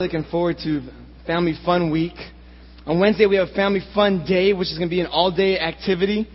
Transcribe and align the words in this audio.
Looking 0.00 0.24
forward 0.28 0.56
to 0.64 0.82
Family 1.24 1.54
Fun 1.64 1.92
Week. 1.92 2.16
On 2.84 2.98
Wednesday, 2.98 3.26
we 3.26 3.36
have 3.36 3.50
a 3.50 3.54
Family 3.54 3.80
Fun 3.94 4.24
Day, 4.26 4.52
which 4.52 4.66
is 4.66 4.76
going 4.76 4.88
to 4.88 4.92
be 4.92 5.00
an 5.00 5.06
all 5.06 5.30
day 5.30 5.56
activity. 5.56 6.26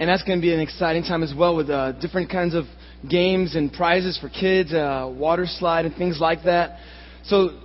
And 0.00 0.10
that's 0.10 0.24
going 0.24 0.36
to 0.36 0.42
be 0.42 0.52
an 0.52 0.58
exciting 0.58 1.04
time 1.04 1.22
as 1.22 1.32
well 1.32 1.54
with 1.54 1.70
uh, 1.70 1.92
different 2.00 2.28
kinds 2.28 2.56
of 2.56 2.64
games 3.08 3.54
and 3.54 3.72
prizes 3.72 4.18
for 4.18 4.28
kids, 4.28 4.74
uh, 4.74 5.08
water 5.16 5.46
slide, 5.46 5.84
and 5.84 5.94
things 5.94 6.18
like 6.20 6.42
that. 6.46 6.80
So 7.26 7.60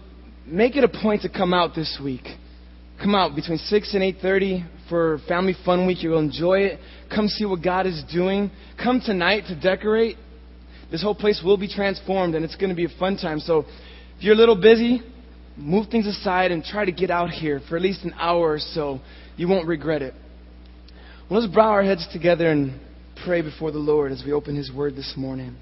make 0.45 0.75
it 0.75 0.83
a 0.83 0.87
point 0.87 1.23
to 1.23 1.29
come 1.29 1.51
out 1.51 1.73
this 1.73 1.99
week. 1.99 2.27
Come 3.01 3.15
out 3.15 3.35
between 3.35 3.57
6 3.57 3.93
and 3.95 4.03
8.30 4.03 4.87
for 4.87 5.19
Family 5.27 5.55
Fun 5.65 5.87
Week. 5.87 6.03
You'll 6.03 6.19
enjoy 6.19 6.59
it. 6.59 6.79
Come 7.09 7.27
see 7.27 7.45
what 7.45 7.63
God 7.63 7.87
is 7.87 8.03
doing. 8.13 8.51
Come 8.77 9.01
tonight 9.03 9.45
to 9.47 9.59
decorate. 9.59 10.15
This 10.91 11.01
whole 11.01 11.15
place 11.15 11.41
will 11.43 11.57
be 11.57 11.67
transformed, 11.67 12.35
and 12.35 12.45
it's 12.45 12.55
going 12.55 12.69
to 12.69 12.75
be 12.75 12.85
a 12.85 12.99
fun 12.99 13.17
time. 13.17 13.39
So 13.39 13.65
if 14.15 14.21
you're 14.21 14.35
a 14.35 14.37
little 14.37 14.61
busy, 14.61 15.01
move 15.59 15.89
things 15.89 16.07
aside 16.07 16.51
and 16.51 16.63
try 16.63 16.85
to 16.85 16.91
get 16.91 17.11
out 17.11 17.29
here 17.29 17.61
for 17.67 17.75
at 17.75 17.81
least 17.81 18.03
an 18.03 18.13
hour 18.17 18.53
or 18.53 18.59
so. 18.59 18.99
You 19.35 19.47
won't 19.47 19.67
regret 19.67 20.01
it. 20.01 20.13
Well, 21.29 21.41
let's 21.41 21.53
bow 21.53 21.69
our 21.69 21.83
heads 21.83 22.07
together 22.11 22.49
and 22.49 22.79
pray 23.25 23.41
before 23.41 23.71
the 23.71 23.79
Lord 23.79 24.11
as 24.11 24.23
we 24.25 24.31
open 24.31 24.55
His 24.55 24.71
Word 24.71 24.95
this 24.95 25.13
morning. 25.15 25.55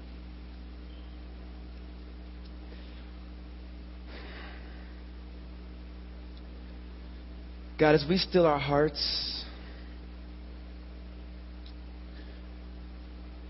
God, 7.78 7.94
as 7.94 8.04
we 8.08 8.16
still 8.16 8.46
our 8.46 8.58
hearts, 8.58 9.44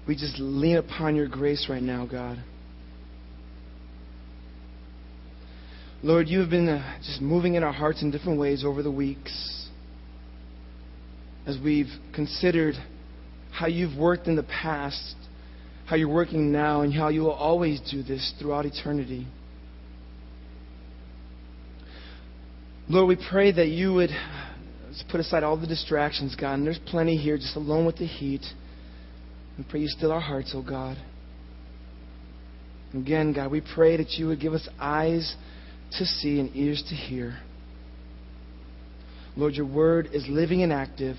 we 0.07 0.15
just 0.15 0.39
lean 0.39 0.77
upon 0.77 1.17
your 1.17 1.29
grace 1.29 1.67
right 1.71 1.83
now, 1.83 2.07
God. 2.07 2.43
Lord, 6.01 6.29
you 6.29 6.39
have 6.39 6.51
been 6.51 6.69
uh, 6.69 6.99
just 7.05 7.21
moving 7.21 7.57
in 7.57 7.65
our 7.65 7.73
hearts 7.73 8.03
in 8.03 8.13
different 8.13 8.39
ways 8.39 8.63
over 8.65 8.85
the 8.85 8.91
weeks 8.91 9.69
as 11.45 11.59
we've 11.63 11.91
considered 12.15 12.77
how 13.51 13.67
you've 13.67 13.99
worked 13.99 14.29
in 14.29 14.37
the 14.37 14.45
past, 14.45 15.17
how 15.87 15.97
you're 15.97 16.09
working 16.09 16.53
now, 16.53 16.83
and 16.83 16.95
how 16.95 17.09
you 17.09 17.23
will 17.23 17.33
always 17.33 17.81
do 17.91 18.05
this 18.05 18.33
throughout 18.39 18.65
eternity. 18.65 19.27
Lord, 22.89 23.09
we 23.09 23.17
pray 23.29 23.51
that 23.51 23.67
you 23.67 23.93
would 23.95 24.11
put 25.11 25.19
aside 25.19 25.43
all 25.43 25.57
the 25.57 25.67
distractions, 25.67 26.37
God, 26.37 26.55
and 26.55 26.67
there's 26.67 26.79
plenty 26.87 27.17
here 27.17 27.37
just 27.37 27.57
alone 27.57 27.87
with 27.87 27.97
the 27.97 28.07
heat. 28.07 28.43
We 29.59 29.65
pray 29.69 29.81
you 29.81 29.89
still 29.89 30.13
our 30.13 30.21
hearts, 30.21 30.53
oh 30.55 30.63
God. 30.63 30.97
Again, 32.95 33.33
God, 33.33 33.51
we 33.51 33.63
pray 33.75 33.97
that 33.97 34.13
you 34.13 34.29
would 34.29 34.41
give 34.41 34.53
us 34.53 34.69
eyes 34.79 35.35
to 35.93 36.05
see 36.05 36.41
and 36.41 36.55
ears 36.55 36.83
to 36.89 36.95
hear. 36.95 37.39
Lord, 39.37 39.55
your 39.55 39.67
word 39.67 40.09
is 40.13 40.27
living 40.29 40.63
and 40.63 40.73
active, 40.73 41.17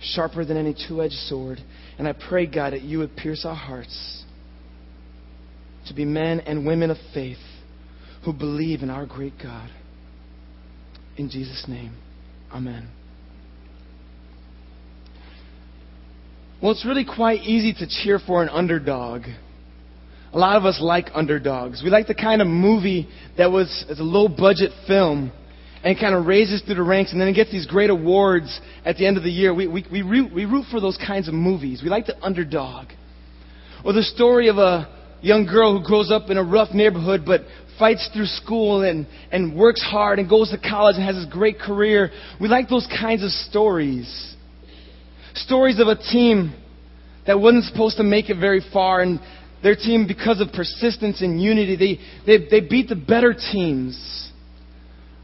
sharper 0.00 0.44
than 0.44 0.56
any 0.56 0.74
two 0.88 1.02
edged 1.02 1.12
sword. 1.12 1.58
And 1.98 2.08
I 2.08 2.14
pray, 2.14 2.46
God, 2.46 2.72
that 2.72 2.82
you 2.82 2.98
would 3.00 3.16
pierce 3.16 3.44
our 3.44 3.54
hearts 3.54 4.24
to 5.86 5.94
be 5.94 6.04
men 6.04 6.40
and 6.40 6.66
women 6.66 6.90
of 6.90 6.96
faith 7.12 7.38
who 8.24 8.32
believe 8.32 8.82
in 8.82 8.90
our 8.90 9.06
great 9.06 9.34
God. 9.42 9.70
In 11.16 11.28
Jesus' 11.28 11.64
name, 11.68 11.94
amen. 12.52 12.88
Well, 16.62 16.72
it's 16.72 16.84
really 16.84 17.04
quite 17.04 17.42
easy 17.42 17.72
to 17.74 17.86
cheer 17.86 18.18
for 18.18 18.42
an 18.42 18.48
underdog. 18.48 19.22
A 20.32 20.38
lot 20.38 20.56
of 20.56 20.64
us 20.64 20.78
like 20.80 21.06
underdogs. 21.14 21.82
We 21.82 21.90
like 21.90 22.06
the 22.06 22.14
kind 22.14 22.42
of 22.42 22.48
movie 22.48 23.08
that 23.38 23.50
was 23.50 23.84
a 23.88 24.02
low 24.02 24.28
budget 24.28 24.72
film 24.86 25.32
and 25.82 25.98
kind 25.98 26.14
of 26.14 26.26
raises 26.26 26.60
through 26.62 26.74
the 26.74 26.82
ranks 26.82 27.12
and 27.12 27.20
then 27.20 27.28
it 27.28 27.34
gets 27.34 27.50
these 27.50 27.66
great 27.66 27.88
awards 27.88 28.60
at 28.84 28.96
the 28.96 29.06
end 29.06 29.16
of 29.16 29.22
the 29.22 29.30
year. 29.30 29.54
We, 29.54 29.66
we, 29.66 29.86
we, 29.90 30.02
root, 30.02 30.32
we 30.34 30.44
root 30.44 30.66
for 30.70 30.80
those 30.80 30.98
kinds 30.98 31.28
of 31.28 31.34
movies. 31.34 31.80
We 31.82 31.88
like 31.88 32.06
the 32.06 32.22
underdog. 32.22 32.88
Or 33.84 33.92
the 33.92 34.02
story 34.02 34.48
of 34.48 34.58
a 34.58 34.88
young 35.22 35.46
girl 35.46 35.78
who 35.78 35.86
grows 35.86 36.10
up 36.10 36.30
in 36.30 36.36
a 36.36 36.44
rough 36.44 36.74
neighborhood 36.74 37.22
but 37.24 37.42
fights 37.78 38.08
through 38.12 38.26
school 38.26 38.82
and, 38.82 39.06
and 39.30 39.56
works 39.56 39.82
hard 39.82 40.18
and 40.18 40.28
goes 40.28 40.50
to 40.50 40.58
college 40.58 40.96
and 40.96 41.04
has 41.04 41.14
this 41.14 41.32
great 41.32 41.58
career. 41.58 42.10
We 42.40 42.48
like 42.48 42.68
those 42.68 42.86
kinds 43.00 43.22
of 43.22 43.30
stories. 43.30 44.36
Stories 45.34 45.78
of 45.78 45.86
a 45.86 45.96
team 45.96 46.54
that 47.26 47.38
wasn't 47.38 47.64
supposed 47.64 47.98
to 47.98 48.02
make 48.02 48.30
it 48.30 48.38
very 48.38 48.62
far 48.72 49.00
and 49.00 49.20
their 49.62 49.74
team, 49.74 50.06
because 50.06 50.40
of 50.40 50.52
persistence 50.52 51.20
and 51.20 51.42
unity, 51.42 51.76
they, 51.76 51.98
they, 52.38 52.48
they 52.48 52.60
beat 52.60 52.88
the 52.88 52.96
better 52.96 53.34
teams. 53.34 54.30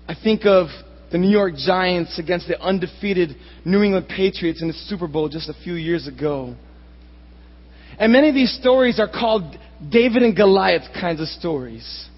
I 0.08 0.14
think 0.14 0.44
of 0.44 0.68
the 1.12 1.18
New 1.18 1.30
York 1.30 1.54
Giants 1.56 2.18
against 2.18 2.48
the 2.48 2.60
undefeated 2.60 3.36
New 3.64 3.82
England 3.82 4.08
Patriots 4.08 4.60
in 4.60 4.68
the 4.68 4.74
Super 4.74 5.06
Bowl 5.06 5.28
just 5.28 5.48
a 5.48 5.54
few 5.62 5.74
years 5.74 6.08
ago. 6.08 6.56
And 7.98 8.12
many 8.12 8.28
of 8.28 8.34
these 8.34 8.52
stories 8.58 8.98
are 8.98 9.08
called 9.08 9.56
David 9.88 10.22
and 10.22 10.34
Goliath 10.34 10.82
kinds 11.00 11.20
of 11.20 11.28
stories, 11.28 12.08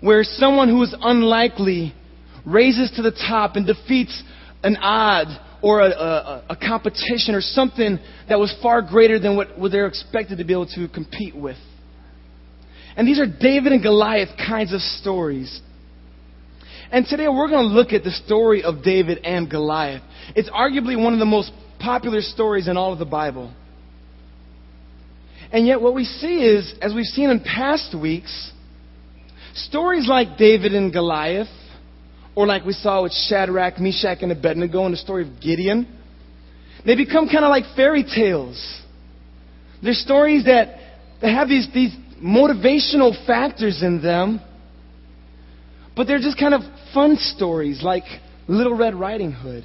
where 0.00 0.22
someone 0.22 0.68
who 0.68 0.82
is 0.84 0.94
unlikely 1.00 1.92
raises 2.46 2.92
to 2.92 3.02
the 3.02 3.10
top 3.10 3.56
and 3.56 3.66
defeats 3.66 4.22
an 4.62 4.76
odd 4.76 5.26
or 5.62 5.80
a, 5.80 5.90
a, 5.90 6.44
a, 6.50 6.56
competition 6.56 7.34
or 7.34 7.40
something 7.40 7.98
that 8.28 8.38
was 8.38 8.54
far 8.62 8.82
greater 8.82 9.18
than 9.18 9.36
what, 9.36 9.58
what 9.58 9.72
they're 9.72 9.86
expected 9.86 10.38
to 10.38 10.44
be 10.44 10.52
able 10.52 10.66
to 10.66 10.88
compete 10.88 11.34
with. 11.36 11.56
And 12.96 13.06
these 13.06 13.18
are 13.18 13.26
David 13.26 13.72
and 13.72 13.82
Goliath 13.82 14.28
kinds 14.36 14.72
of 14.72 14.80
stories. 14.80 15.60
And 16.90 17.06
today 17.06 17.28
we're 17.28 17.48
going 17.48 17.68
to 17.68 17.74
look 17.74 17.92
at 17.92 18.02
the 18.02 18.10
story 18.10 18.62
of 18.62 18.82
David 18.82 19.18
and 19.24 19.50
Goliath. 19.50 20.02
It's 20.34 20.50
arguably 20.50 21.00
one 21.00 21.12
of 21.12 21.18
the 21.18 21.26
most 21.26 21.52
popular 21.78 22.20
stories 22.20 22.66
in 22.66 22.76
all 22.76 22.92
of 22.92 22.98
the 22.98 23.04
Bible. 23.04 23.52
And 25.52 25.66
yet, 25.66 25.80
what 25.80 25.94
we 25.94 26.04
see 26.04 26.42
is, 26.42 26.74
as 26.82 26.94
we've 26.94 27.06
seen 27.06 27.30
in 27.30 27.40
past 27.40 27.98
weeks, 27.98 28.52
stories 29.54 30.06
like 30.08 30.36
David 30.36 30.74
and 30.74 30.92
Goliath 30.92 31.48
or 32.38 32.46
like 32.46 32.64
we 32.64 32.72
saw 32.72 33.02
with 33.02 33.12
Shadrach, 33.12 33.80
Meshach, 33.80 34.18
and 34.22 34.30
Abednego 34.30 34.86
in 34.86 34.92
the 34.92 34.96
story 34.96 35.26
of 35.26 35.40
Gideon. 35.40 35.88
They 36.86 36.94
become 36.94 37.28
kind 37.28 37.44
of 37.44 37.48
like 37.48 37.64
fairy 37.74 38.04
tales. 38.04 38.80
They're 39.82 39.92
stories 39.92 40.44
that, 40.44 40.78
have 41.20 41.48
these, 41.48 41.66
these 41.74 41.92
motivational 42.22 43.26
factors 43.26 43.82
in 43.82 44.00
them, 44.00 44.40
but 45.96 46.06
they're 46.06 46.20
just 46.20 46.38
kind 46.38 46.54
of 46.54 46.60
fun 46.94 47.16
stories 47.16 47.82
like 47.82 48.04
Little 48.46 48.76
Red 48.76 48.94
Riding 48.94 49.32
Hood. 49.32 49.64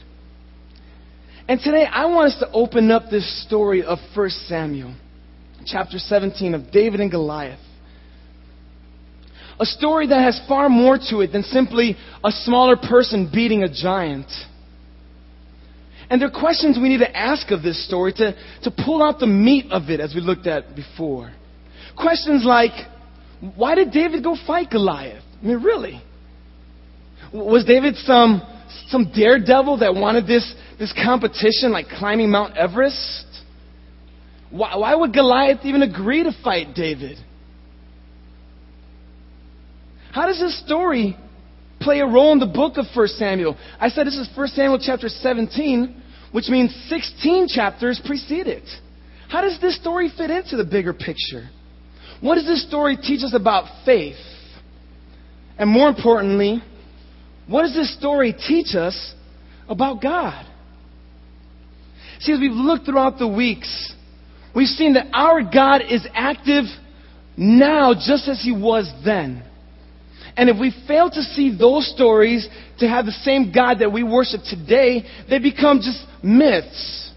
And 1.48 1.60
today 1.60 1.86
I 1.86 2.08
want 2.08 2.34
us 2.34 2.40
to 2.40 2.50
open 2.54 2.90
up 2.90 3.04
this 3.12 3.46
story 3.46 3.84
of 3.84 4.00
1 4.16 4.30
Samuel, 4.48 4.96
chapter 5.68 6.00
17 6.00 6.56
of 6.56 6.72
David 6.72 7.02
and 7.02 7.12
Goliath. 7.12 7.60
A 9.60 9.66
story 9.66 10.08
that 10.08 10.22
has 10.22 10.40
far 10.48 10.68
more 10.70 10.98
to 11.10 11.22
it 11.22 11.32
than 11.32 11.44
simply 11.44 11.96
a 12.24 12.32
smaller 12.32 12.76
person 12.76 13.30
beating 13.32 13.64
a 13.64 13.70
giant. 13.72 14.28
And 16.10 16.22
there 16.22 16.28
are 16.28 16.40
questions 16.40 16.78
we 16.80 16.90
need 16.90 17.00
to 17.00 17.18
ask 17.18 17.52
of 17.52 17.62
this 17.62 17.86
story 17.88 18.14
to, 18.14 18.36
to 18.64 18.72
pull 18.72 19.02
out 19.02 19.20
the 19.20 19.28
meat 19.28 19.72
of 19.72 19.90
it 19.90 20.00
as 20.00 20.14
we 20.14 20.22
looked 20.22 20.48
at 20.48 20.76
before. 20.76 21.32
Questions 21.98 22.44
like, 22.46 22.72
why 23.56 23.76
did 23.76 23.92
David 23.92 24.24
go 24.24 24.36
fight 24.48 24.70
Goliath? 24.70 25.24
I 25.42 25.46
mean, 25.46 25.62
really? 25.62 26.02
Was 27.34 27.66
David 27.66 27.96
some, 27.98 28.42
some 28.88 29.12
daredevil 29.14 29.80
that 29.80 29.94
wanted 29.96 30.28
this, 30.28 30.54
this 30.80 30.94
competition 31.04 31.72
like 31.72 31.88
climbing 31.88 32.30
Mount 32.30 32.58
Everest? 32.58 33.26
Why, 34.50 34.76
why 34.78 34.96
would 34.96 35.14
Goliath 35.14 35.60
even 35.64 35.82
agree 35.82 36.24
to 36.24 36.32
fight 36.44 36.76
David? 36.76 37.18
How 40.14 40.28
does 40.28 40.40
this 40.40 40.60
story 40.64 41.18
play 41.82 42.00
a 42.00 42.06
role 42.06 42.34
in 42.34 42.40
the 42.40 42.46
book 42.46 42.78
of 42.78 42.86
1 42.96 43.08
Samuel? 43.08 43.58
I 43.80 43.90
said 43.90 44.06
this 44.06 44.16
is 44.16 44.30
1 44.38 44.48
Samuel 44.50 44.78
chapter 44.80 45.10
17, 45.10 46.04
which 46.32 46.50
means 46.50 46.72
16 46.88 47.48
chapters 47.48 48.00
precede 48.06 48.46
it. 48.46 48.64
How 49.28 49.42
does 49.42 49.60
this 49.60 49.76
story 49.76 50.12
fit 50.16 50.30
into 50.30 50.56
the 50.56 50.66
bigger 50.66 50.94
picture? 50.94 51.50
What 52.22 52.36
does 52.36 52.46
this 52.46 52.64
story 52.68 52.96
teach 52.96 53.24
us 53.24 53.34
about 53.34 53.66
faith? 53.86 54.16
And 55.58 55.68
more 55.68 55.90
importantly, 55.90 56.62
what 57.48 57.64
does 57.64 57.74
this 57.74 57.98
story 57.98 58.34
teach 58.34 58.76
us 58.76 59.16
about 59.68 60.00
God? 60.00 60.46
See, 62.20 62.34
as 62.34 62.40
we've 62.40 62.52
looked 62.52 62.86
throughout 62.86 63.18
the 63.18 63.28
weeks, 63.28 63.94
we've 64.56 64.68
seen 64.68 64.94
that 64.94 65.08
our 65.12 65.42
God 65.42 65.82
is 65.90 66.06
active 66.14 66.66
now 67.36 67.96
just 67.96 68.28
as 68.28 68.40
he 68.44 68.52
was 68.52 68.94
then. 69.04 69.44
And 70.36 70.50
if 70.50 70.60
we 70.60 70.74
fail 70.88 71.10
to 71.10 71.22
see 71.22 71.56
those 71.56 71.92
stories 71.94 72.48
to 72.80 72.88
have 72.88 73.06
the 73.06 73.12
same 73.12 73.52
God 73.52 73.80
that 73.80 73.92
we 73.92 74.04
worship 74.04 74.42
today, 74.44 75.06
they 75.30 75.40
become 75.40 75.78
just 75.78 76.04
myths 76.24 77.12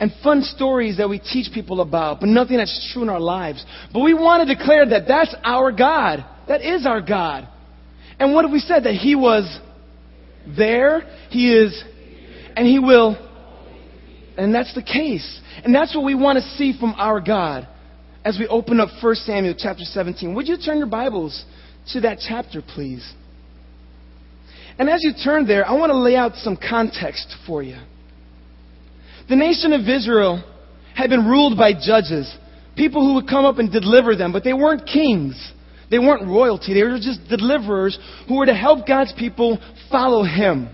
and 0.00 0.10
fun 0.22 0.42
stories 0.42 0.96
that 0.96 1.08
we 1.08 1.18
teach 1.18 1.52
people 1.52 1.80
about, 1.80 2.20
but 2.20 2.28
nothing 2.28 2.56
that's 2.56 2.90
true 2.92 3.02
in 3.02 3.08
our 3.08 3.20
lives. 3.20 3.64
But 3.92 4.00
we 4.00 4.14
want 4.14 4.46
to 4.46 4.54
declare 4.54 4.86
that 4.86 5.06
that's 5.06 5.34
our 5.44 5.72
God. 5.72 6.24
That 6.48 6.62
is 6.62 6.86
our 6.86 7.00
God. 7.00 7.48
And 8.18 8.34
what 8.34 8.44
have 8.44 8.52
we 8.52 8.58
said? 8.60 8.84
That 8.84 8.94
He 8.94 9.14
was 9.14 9.60
there, 10.46 11.02
He 11.30 11.52
is, 11.52 11.82
and 12.56 12.66
He 12.66 12.78
will. 12.78 13.16
And 14.36 14.54
that's 14.54 14.74
the 14.74 14.82
case. 14.82 15.40
And 15.64 15.74
that's 15.74 15.94
what 15.94 16.04
we 16.04 16.14
want 16.14 16.38
to 16.38 16.42
see 16.56 16.76
from 16.78 16.94
our 16.96 17.20
God 17.20 17.68
as 18.24 18.38
we 18.38 18.46
open 18.48 18.80
up 18.80 18.88
1 19.02 19.14
Samuel 19.16 19.54
chapter 19.56 19.84
17. 19.84 20.34
Would 20.34 20.48
you 20.48 20.56
turn 20.56 20.78
your 20.78 20.86
Bibles 20.86 21.44
to 21.92 22.00
that 22.00 22.18
chapter, 22.26 22.62
please? 22.62 23.12
And 24.78 24.88
as 24.88 25.02
you 25.02 25.12
turn 25.22 25.46
there, 25.46 25.66
I 25.66 25.72
want 25.74 25.90
to 25.90 25.98
lay 25.98 26.16
out 26.16 26.34
some 26.36 26.56
context 26.56 27.34
for 27.46 27.62
you. 27.62 27.76
The 29.28 29.36
nation 29.36 29.72
of 29.72 29.88
Israel 29.88 30.42
had 30.94 31.10
been 31.10 31.26
ruled 31.26 31.56
by 31.56 31.72
judges, 31.72 32.32
people 32.76 33.06
who 33.06 33.14
would 33.14 33.28
come 33.28 33.44
up 33.44 33.58
and 33.58 33.70
deliver 33.70 34.16
them, 34.16 34.32
but 34.32 34.44
they 34.44 34.52
weren't 34.52 34.86
kings. 34.86 35.52
They 35.90 35.98
weren't 35.98 36.26
royalty. 36.26 36.74
They 36.74 36.82
were 36.82 36.98
just 36.98 37.28
deliverers 37.28 37.98
who 38.26 38.36
were 38.36 38.46
to 38.46 38.54
help 38.54 38.86
God's 38.86 39.12
people 39.18 39.58
follow 39.90 40.24
Him. 40.24 40.68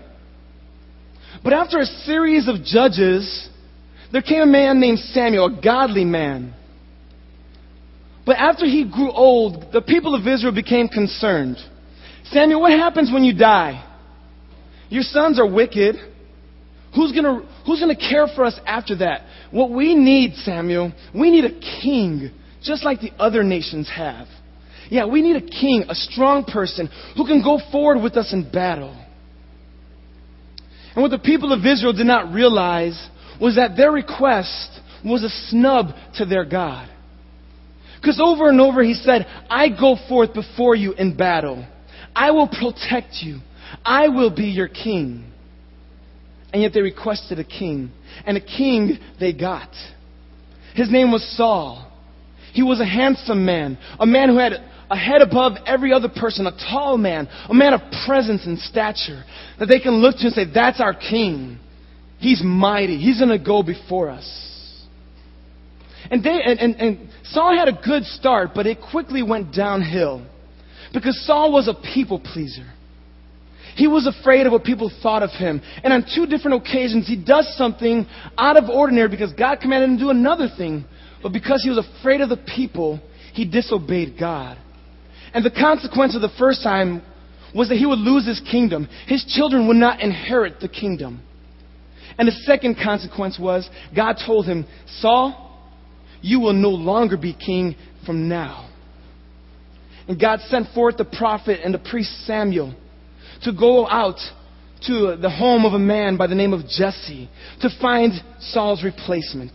But 1.43 1.53
after 1.53 1.79
a 1.79 1.85
series 1.85 2.47
of 2.47 2.63
judges, 2.63 3.49
there 4.11 4.21
came 4.21 4.41
a 4.41 4.47
man 4.47 4.79
named 4.79 4.99
Samuel, 4.99 5.57
a 5.57 5.61
godly 5.61 6.05
man. 6.05 6.53
But 8.25 8.37
after 8.37 8.65
he 8.65 8.89
grew 8.89 9.11
old, 9.11 9.71
the 9.73 9.81
people 9.81 10.15
of 10.15 10.27
Israel 10.27 10.53
became 10.53 10.87
concerned. 10.87 11.57
Samuel, 12.25 12.61
what 12.61 12.71
happens 12.71 13.11
when 13.11 13.23
you 13.23 13.37
die? 13.37 13.87
Your 14.89 15.03
sons 15.03 15.39
are 15.39 15.47
wicked. 15.47 15.95
Who's 16.93 17.13
gonna, 17.13 17.41
who's 17.65 17.79
gonna 17.79 17.95
care 17.95 18.27
for 18.35 18.43
us 18.43 18.59
after 18.65 18.97
that? 18.97 19.21
What 19.49 19.71
we 19.71 19.95
need, 19.95 20.35
Samuel, 20.35 20.91
we 21.15 21.31
need 21.31 21.45
a 21.45 21.59
king, 21.81 22.31
just 22.61 22.83
like 22.83 22.99
the 22.99 23.11
other 23.17 23.43
nations 23.43 23.89
have. 23.95 24.27
Yeah, 24.89 25.05
we 25.05 25.21
need 25.21 25.37
a 25.37 25.47
king, 25.47 25.85
a 25.87 25.95
strong 25.95 26.43
person 26.43 26.89
who 27.15 27.25
can 27.25 27.41
go 27.41 27.59
forward 27.71 28.03
with 28.03 28.17
us 28.17 28.33
in 28.33 28.51
battle. 28.51 28.93
And 30.93 31.01
what 31.01 31.11
the 31.11 31.19
people 31.19 31.53
of 31.53 31.65
Israel 31.65 31.93
did 31.93 32.05
not 32.05 32.33
realize 32.33 33.09
was 33.39 33.55
that 33.55 33.77
their 33.77 33.91
request 33.91 34.81
was 35.03 35.23
a 35.23 35.29
snub 35.49 35.87
to 36.15 36.25
their 36.25 36.43
God. 36.43 36.89
Because 38.01 38.19
over 38.19 38.49
and 38.49 38.59
over 38.59 38.83
he 38.83 38.95
said, 38.95 39.27
I 39.49 39.69
go 39.69 39.95
forth 40.09 40.33
before 40.33 40.75
you 40.75 40.93
in 40.93 41.15
battle. 41.15 41.65
I 42.15 42.31
will 42.31 42.47
protect 42.47 43.17
you. 43.21 43.39
I 43.85 44.07
will 44.09 44.35
be 44.35 44.45
your 44.45 44.67
king. 44.67 45.31
And 46.51 46.63
yet 46.63 46.73
they 46.73 46.81
requested 46.81 47.39
a 47.39 47.43
king. 47.43 47.91
And 48.25 48.37
a 48.37 48.41
king 48.41 48.97
they 49.19 49.33
got. 49.33 49.69
His 50.73 50.91
name 50.91 51.11
was 51.11 51.23
Saul. 51.37 51.91
He 52.53 52.63
was 52.63 52.81
a 52.81 52.85
handsome 52.85 53.45
man, 53.45 53.77
a 53.99 54.05
man 54.05 54.29
who 54.29 54.37
had 54.37 54.53
a 54.89 54.97
head 54.97 55.21
above 55.21 55.53
every 55.65 55.93
other 55.93 56.09
person, 56.09 56.47
a 56.47 56.51
tall 56.51 56.97
man, 56.97 57.29
a 57.49 57.53
man 57.53 57.73
of 57.73 57.79
presence 58.05 58.45
and 58.45 58.59
stature 58.59 59.23
that 59.57 59.67
they 59.67 59.79
can 59.79 59.93
look 59.93 60.17
to 60.17 60.25
and 60.25 60.33
say, 60.33 60.45
That's 60.53 60.81
our 60.81 60.93
king. 60.93 61.59
He's 62.19 62.41
mighty. 62.43 62.97
He's 62.97 63.19
going 63.19 63.29
to 63.29 63.43
go 63.43 63.63
before 63.63 64.09
us. 64.09 64.50
And, 66.11 66.21
they, 66.23 66.41
and, 66.43 66.59
and, 66.59 66.75
and 66.75 67.09
Saul 67.23 67.55
had 67.55 67.69
a 67.69 67.81
good 67.83 68.03
start, 68.03 68.49
but 68.53 68.67
it 68.67 68.79
quickly 68.91 69.23
went 69.23 69.55
downhill 69.55 70.27
because 70.93 71.25
Saul 71.25 71.53
was 71.53 71.69
a 71.69 71.73
people 71.73 72.19
pleaser. 72.19 72.69
He 73.75 73.87
was 73.87 74.05
afraid 74.05 74.45
of 74.45 74.51
what 74.51 74.65
people 74.65 74.91
thought 75.01 75.23
of 75.23 75.29
him. 75.29 75.61
And 75.83 75.93
on 75.93 76.05
two 76.13 76.25
different 76.25 76.61
occasions, 76.61 77.07
he 77.07 77.15
does 77.15 77.55
something 77.57 78.05
out 78.37 78.57
of 78.57 78.69
ordinary 78.69 79.07
because 79.07 79.31
God 79.31 79.59
commanded 79.61 79.89
him 79.89 79.97
to 79.97 80.03
do 80.03 80.09
another 80.09 80.49
thing. 80.57 80.83
But 81.23 81.31
because 81.31 81.63
he 81.63 81.69
was 81.69 81.79
afraid 81.99 82.19
of 82.19 82.27
the 82.27 82.37
people, 82.37 82.99
he 83.33 83.45
disobeyed 83.45 84.17
God. 84.19 84.57
And 85.33 85.45
the 85.45 85.51
consequence 85.51 86.13
of 86.13 86.21
the 86.21 86.31
first 86.37 86.61
time 86.61 87.01
was 87.55 87.69
that 87.69 87.77
he 87.77 87.85
would 87.85 87.99
lose 87.99 88.27
his 88.27 88.41
kingdom. 88.51 88.89
His 89.07 89.23
children 89.25 89.67
would 89.69 89.77
not 89.77 90.01
inherit 90.01 90.59
the 90.59 90.67
kingdom. 90.67 91.21
And 92.17 92.27
the 92.27 92.33
second 92.33 92.75
consequence 92.83 93.39
was 93.39 93.69
God 93.95 94.17
told 94.25 94.45
him, 94.45 94.65
Saul, 94.99 95.50
you 96.21 96.39
will 96.39 96.53
no 96.53 96.69
longer 96.69 97.17
be 97.17 97.33
king 97.33 97.75
from 98.05 98.29
now. 98.29 98.69
And 100.07 100.19
God 100.19 100.39
sent 100.47 100.73
forth 100.73 100.97
the 100.97 101.05
prophet 101.05 101.61
and 101.63 101.73
the 101.73 101.79
priest 101.79 102.25
Samuel 102.25 102.75
to 103.43 103.53
go 103.53 103.87
out 103.87 104.19
to 104.87 105.15
the 105.15 105.29
home 105.29 105.65
of 105.65 105.73
a 105.73 105.79
man 105.79 106.17
by 106.17 106.27
the 106.27 106.35
name 106.35 106.53
of 106.53 106.67
Jesse 106.67 107.29
to 107.61 107.69
find 107.79 108.13
Saul's 108.39 108.83
replacement. 108.83 109.53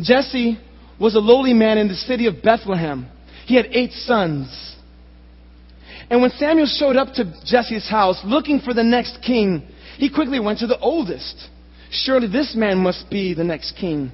Jesse 0.00 0.58
was 1.00 1.14
a 1.14 1.20
lowly 1.20 1.54
man 1.54 1.78
in 1.78 1.88
the 1.88 1.94
city 1.94 2.26
of 2.26 2.42
Bethlehem. 2.42 3.08
He 3.46 3.56
had 3.56 3.66
eight 3.70 3.92
sons. 3.92 4.76
And 6.10 6.20
when 6.20 6.30
Samuel 6.32 6.66
showed 6.66 6.96
up 6.96 7.14
to 7.14 7.24
Jesse's 7.44 7.88
house 7.88 8.20
looking 8.24 8.60
for 8.60 8.74
the 8.74 8.82
next 8.82 9.18
king, 9.24 9.66
he 9.96 10.12
quickly 10.12 10.40
went 10.40 10.58
to 10.58 10.66
the 10.66 10.78
oldest. 10.78 11.48
Surely 11.90 12.28
this 12.28 12.54
man 12.54 12.78
must 12.78 13.08
be 13.10 13.34
the 13.34 13.44
next 13.44 13.72
king. 13.80 14.12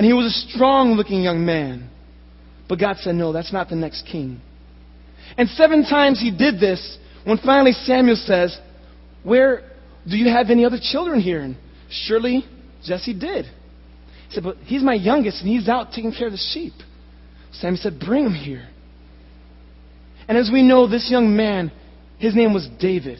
And 0.00 0.06
he 0.06 0.14
was 0.14 0.24
a 0.24 0.48
strong 0.48 0.92
looking 0.92 1.22
young 1.22 1.44
man. 1.44 1.90
But 2.70 2.80
God 2.80 2.96
said, 3.00 3.16
No, 3.16 3.34
that's 3.34 3.52
not 3.52 3.68
the 3.68 3.76
next 3.76 4.06
king. 4.10 4.40
And 5.36 5.46
seven 5.50 5.82
times 5.84 6.18
he 6.18 6.30
did 6.30 6.58
this 6.58 6.96
when 7.24 7.36
finally 7.36 7.72
Samuel 7.72 8.16
says, 8.16 8.58
Where 9.24 9.70
do 10.08 10.16
you 10.16 10.30
have 10.30 10.48
any 10.48 10.64
other 10.64 10.78
children 10.80 11.20
here? 11.20 11.42
And 11.42 11.54
surely 11.90 12.46
Jesse 12.82 13.12
did. 13.12 13.44
He 13.44 14.36
said, 14.36 14.42
But 14.42 14.56
he's 14.64 14.82
my 14.82 14.94
youngest 14.94 15.42
and 15.42 15.50
he's 15.50 15.68
out 15.68 15.92
taking 15.92 16.14
care 16.14 16.28
of 16.28 16.32
the 16.32 16.48
sheep. 16.50 16.72
Samuel 17.52 17.82
said, 17.82 18.00
Bring 18.00 18.24
him 18.24 18.32
here. 18.32 18.70
And 20.28 20.38
as 20.38 20.48
we 20.50 20.62
know, 20.62 20.88
this 20.88 21.10
young 21.10 21.36
man, 21.36 21.70
his 22.16 22.34
name 22.34 22.54
was 22.54 22.66
David. 22.80 23.18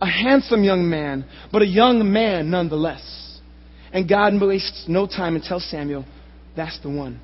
A 0.00 0.06
handsome 0.10 0.64
young 0.64 0.90
man, 0.90 1.26
but 1.52 1.62
a 1.62 1.66
young 1.66 2.12
man 2.12 2.50
nonetheless. 2.50 3.29
And 3.92 4.08
God 4.08 4.32
wastes 4.40 4.84
no 4.88 5.06
time 5.06 5.34
and 5.34 5.44
tells 5.44 5.68
Samuel, 5.70 6.04
that's 6.56 6.78
the 6.80 6.90
one. 6.90 7.20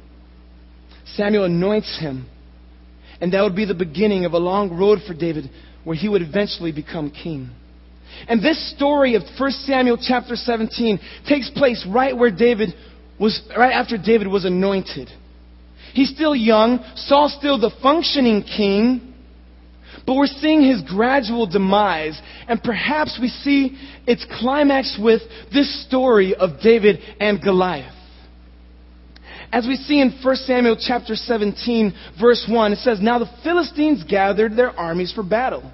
Samuel 1.15 1.45
anoints 1.45 1.99
him. 1.99 2.27
And 3.21 3.33
that 3.33 3.43
would 3.43 3.57
be 3.57 3.65
the 3.65 3.75
beginning 3.75 4.25
of 4.25 4.33
a 4.33 4.39
long 4.39 4.77
road 4.77 4.99
for 5.07 5.15
David 5.15 5.49
where 5.85 5.97
he 5.97 6.09
would 6.09 6.23
eventually 6.23 6.73
become 6.73 7.11
king. 7.11 7.51
And 8.29 8.43
this 8.43 8.75
story 8.75 9.15
of 9.15 9.23
1 9.39 9.51
Samuel 9.51 9.99
chapter 10.01 10.37
17 10.37 10.99
takes 11.29 11.51
place 11.51 11.87
right 11.89 12.17
where 12.17 12.31
David 12.31 12.71
was, 13.19 13.41
right 13.57 13.73
after 13.73 13.97
David 13.97 14.27
was 14.27 14.45
anointed. 14.45 15.09
He's 15.93 16.11
still 16.11 16.35
young. 16.35 16.85
Saul's 16.97 17.35
still 17.35 17.59
the 17.59 17.71
functioning 17.83 18.43
king. 18.43 19.06
But 20.05 20.15
we're 20.15 20.27
seeing 20.27 20.63
his 20.63 20.83
gradual 20.83 21.47
demise, 21.47 22.21
and 22.49 22.63
perhaps 22.63 23.19
we 23.21 23.29
see 23.29 23.77
its 24.07 24.27
climax 24.41 24.99
with 25.01 25.23
this 25.53 25.87
story 25.87 26.35
of 26.35 26.61
David 26.63 26.99
and 27.21 27.41
Goliath. 27.41 27.95
As 29.53 29.67
we 29.67 29.77
see 29.77 30.01
in 30.01 30.19
1 30.23 30.37
Samuel 30.37 30.77
chapter 30.79 31.15
17, 31.15 31.95
verse 32.21 32.47
1, 32.49 32.73
it 32.73 32.79
says, 32.81 33.01
Now 33.01 33.19
the 33.19 33.31
Philistines 33.43 34.05
gathered 34.05 34.57
their 34.57 34.71
armies 34.71 35.13
for 35.13 35.23
battle. 35.23 35.71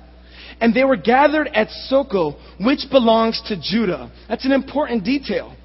And 0.61 0.75
they 0.75 0.85
were 0.85 0.97
gathered 0.97 1.49
at 1.49 1.69
Socoh, 1.91 2.37
which 2.61 2.87
belongs 2.91 3.43
to 3.47 3.61
Judah. 3.61 4.13
That's 4.29 4.45
an 4.45 4.53
important 4.53 5.05
detail. 5.05 5.57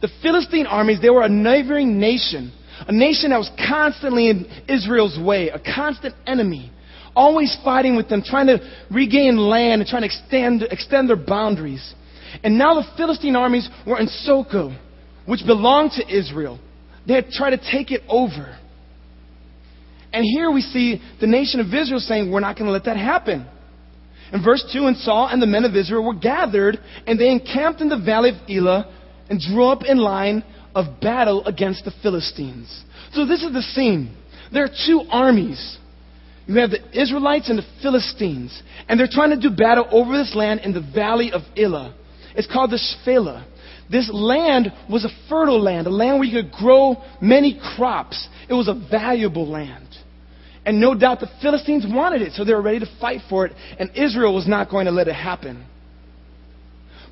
The 0.00 0.08
Philistine 0.22 0.66
armies, 0.66 1.00
they 1.02 1.10
were 1.10 1.22
a 1.22 1.28
neighboring 1.28 1.98
nation, 1.98 2.52
a 2.86 2.92
nation 2.92 3.30
that 3.30 3.38
was 3.38 3.50
constantly 3.68 4.30
in 4.30 4.46
Israel's 4.68 5.18
way, 5.18 5.48
a 5.50 5.58
constant 5.58 6.14
enemy 6.26 6.70
always 7.16 7.56
fighting 7.64 7.96
with 7.96 8.08
them, 8.08 8.22
trying 8.24 8.46
to 8.46 8.58
regain 8.90 9.36
land 9.36 9.80
and 9.80 9.88
trying 9.88 10.02
to 10.02 10.06
extend, 10.06 10.62
extend 10.70 11.08
their 11.08 11.16
boundaries. 11.16 11.94
And 12.44 12.58
now 12.58 12.74
the 12.74 12.84
Philistine 12.96 13.34
armies 13.34 13.68
were 13.86 13.98
in 13.98 14.06
Socoh, 14.06 14.76
which 15.26 15.40
belonged 15.46 15.92
to 15.92 16.06
Israel. 16.06 16.60
They 17.06 17.14
had 17.14 17.30
tried 17.30 17.50
to 17.50 17.70
take 17.72 17.90
it 17.90 18.02
over. 18.08 18.56
And 20.12 20.24
here 20.24 20.50
we 20.50 20.60
see 20.60 21.00
the 21.20 21.26
nation 21.26 21.60
of 21.60 21.66
Israel 21.66 22.00
saying, 22.00 22.30
We're 22.30 22.40
not 22.40 22.56
going 22.56 22.66
to 22.66 22.72
let 22.72 22.84
that 22.84 22.96
happen. 22.96 23.46
In 24.32 24.42
verse 24.42 24.64
2, 24.72 24.86
and 24.86 24.96
Saul 24.96 25.28
and 25.28 25.40
the 25.40 25.46
men 25.46 25.64
of 25.64 25.76
Israel 25.76 26.04
were 26.04 26.14
gathered, 26.14 26.78
and 27.06 27.18
they 27.18 27.30
encamped 27.30 27.80
in 27.80 27.88
the 27.88 27.98
valley 27.98 28.30
of 28.30 28.36
Elah 28.48 28.92
and 29.30 29.40
drew 29.40 29.66
up 29.66 29.84
in 29.84 29.98
line 29.98 30.42
of 30.74 31.00
battle 31.00 31.44
against 31.46 31.84
the 31.84 31.92
Philistines. 32.02 32.84
So 33.12 33.24
this 33.24 33.42
is 33.42 33.52
the 33.52 33.62
scene. 33.62 34.16
There 34.52 34.64
are 34.64 34.70
two 34.86 35.04
armies. 35.10 35.78
You 36.46 36.60
have 36.60 36.70
the 36.70 37.00
Israelites 37.00 37.50
and 37.50 37.58
the 37.58 37.66
Philistines, 37.82 38.62
and 38.88 38.98
they're 38.98 39.08
trying 39.10 39.30
to 39.30 39.40
do 39.40 39.54
battle 39.54 39.86
over 39.90 40.16
this 40.16 40.34
land 40.34 40.60
in 40.60 40.72
the 40.72 40.80
valley 40.80 41.32
of 41.32 41.42
Elah. 41.56 41.94
It's 42.36 42.46
called 42.50 42.70
the 42.70 42.78
Shephelah. 42.78 43.44
This 43.90 44.10
land 44.12 44.72
was 44.88 45.04
a 45.04 45.28
fertile 45.28 45.60
land, 45.60 45.86
a 45.86 45.90
land 45.90 46.18
where 46.18 46.28
you 46.28 46.42
could 46.42 46.52
grow 46.52 46.96
many 47.20 47.58
crops. 47.76 48.28
It 48.48 48.54
was 48.54 48.68
a 48.68 48.74
valuable 48.90 49.46
land. 49.48 49.88
And 50.64 50.80
no 50.80 50.94
doubt 50.94 51.20
the 51.20 51.30
Philistines 51.40 51.84
wanted 51.88 52.22
it, 52.22 52.32
so 52.32 52.44
they 52.44 52.52
were 52.52 52.62
ready 52.62 52.80
to 52.80 52.98
fight 53.00 53.20
for 53.28 53.46
it, 53.46 53.52
and 53.78 53.90
Israel 53.96 54.34
was 54.34 54.48
not 54.48 54.70
going 54.70 54.86
to 54.86 54.92
let 54.92 55.06
it 55.08 55.14
happen. 55.14 55.64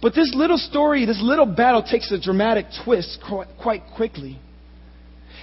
But 0.02 0.14
this 0.14 0.32
little 0.34 0.58
story, 0.58 1.06
this 1.06 1.20
little 1.22 1.46
battle 1.46 1.82
takes 1.82 2.10
a 2.10 2.20
dramatic 2.20 2.66
twist 2.84 3.20
quite 3.22 3.82
quickly. 3.96 4.38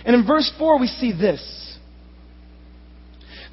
And 0.06 0.16
in 0.16 0.28
verse 0.28 0.52
4, 0.60 0.80
we 0.80 0.88
see 0.88 1.12
this 1.12 1.78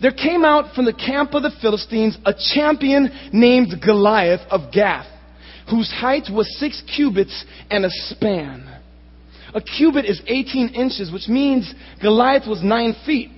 there 0.01 0.13
came 0.13 0.45
out 0.45 0.75
from 0.75 0.85
the 0.85 0.93
camp 0.93 1.35
of 1.35 1.43
the 1.43 1.51
Philistines 1.61 2.17
a 2.25 2.33
champion 2.55 3.11
named 3.33 3.75
Goliath 3.85 4.41
of 4.51 4.73
Gath, 4.73 5.07
whose 5.71 5.91
height 5.91 6.29
was 6.33 6.49
six 6.59 6.83
cubits 6.95 7.45
and 7.71 7.85
a 7.85 7.91
span. 7.91 8.81
A 9.55 9.61
cubit 9.61 10.05
is 10.05 10.21
18 10.27 10.69
inches, 10.71 11.11
which 11.11 11.27
means 11.29 11.73
Goliath 12.01 12.47
was 12.47 12.63
nine 12.63 12.95
feet 13.05 13.31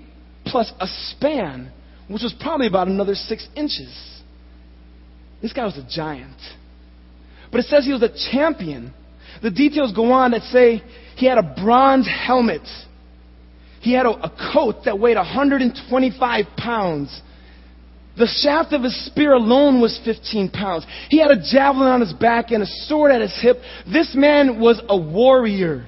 plus 0.44 0.70
a 0.80 0.86
span, 0.86 1.72
which 2.08 2.22
was 2.22 2.34
probably 2.40 2.66
about 2.66 2.88
another 2.88 3.14
six 3.14 3.46
inches. 3.56 4.22
This 5.40 5.52
guy 5.52 5.64
was 5.64 5.78
a 5.78 5.86
giant. 5.88 6.36
But 7.50 7.60
it 7.60 7.66
says 7.66 7.84
he 7.84 7.92
was 7.92 8.02
a 8.02 8.12
champion. 8.32 8.92
The 9.42 9.50
details 9.50 9.92
go 9.94 10.12
on 10.12 10.32
that 10.32 10.42
say 10.42 10.82
he 11.16 11.26
had 11.26 11.38
a 11.38 11.54
bronze 11.62 12.06
helmet. 12.06 12.66
He 13.80 13.92
had 13.92 14.06
a, 14.06 14.10
a 14.10 14.52
coat 14.52 14.84
that 14.84 14.98
weighed 14.98 15.16
125 15.16 16.44
pounds. 16.56 17.20
The 18.16 18.26
shaft 18.26 18.72
of 18.74 18.82
his 18.82 19.06
spear 19.06 19.32
alone 19.32 19.80
was 19.80 19.98
15 20.04 20.50
pounds. 20.50 20.86
He 21.08 21.18
had 21.18 21.30
a 21.30 21.42
javelin 21.42 21.88
on 21.88 22.00
his 22.00 22.12
back 22.12 22.50
and 22.50 22.62
a 22.62 22.66
sword 22.66 23.10
at 23.10 23.22
his 23.22 23.36
hip. 23.40 23.56
This 23.90 24.14
man 24.14 24.60
was 24.60 24.80
a 24.88 24.96
warrior. 24.96 25.86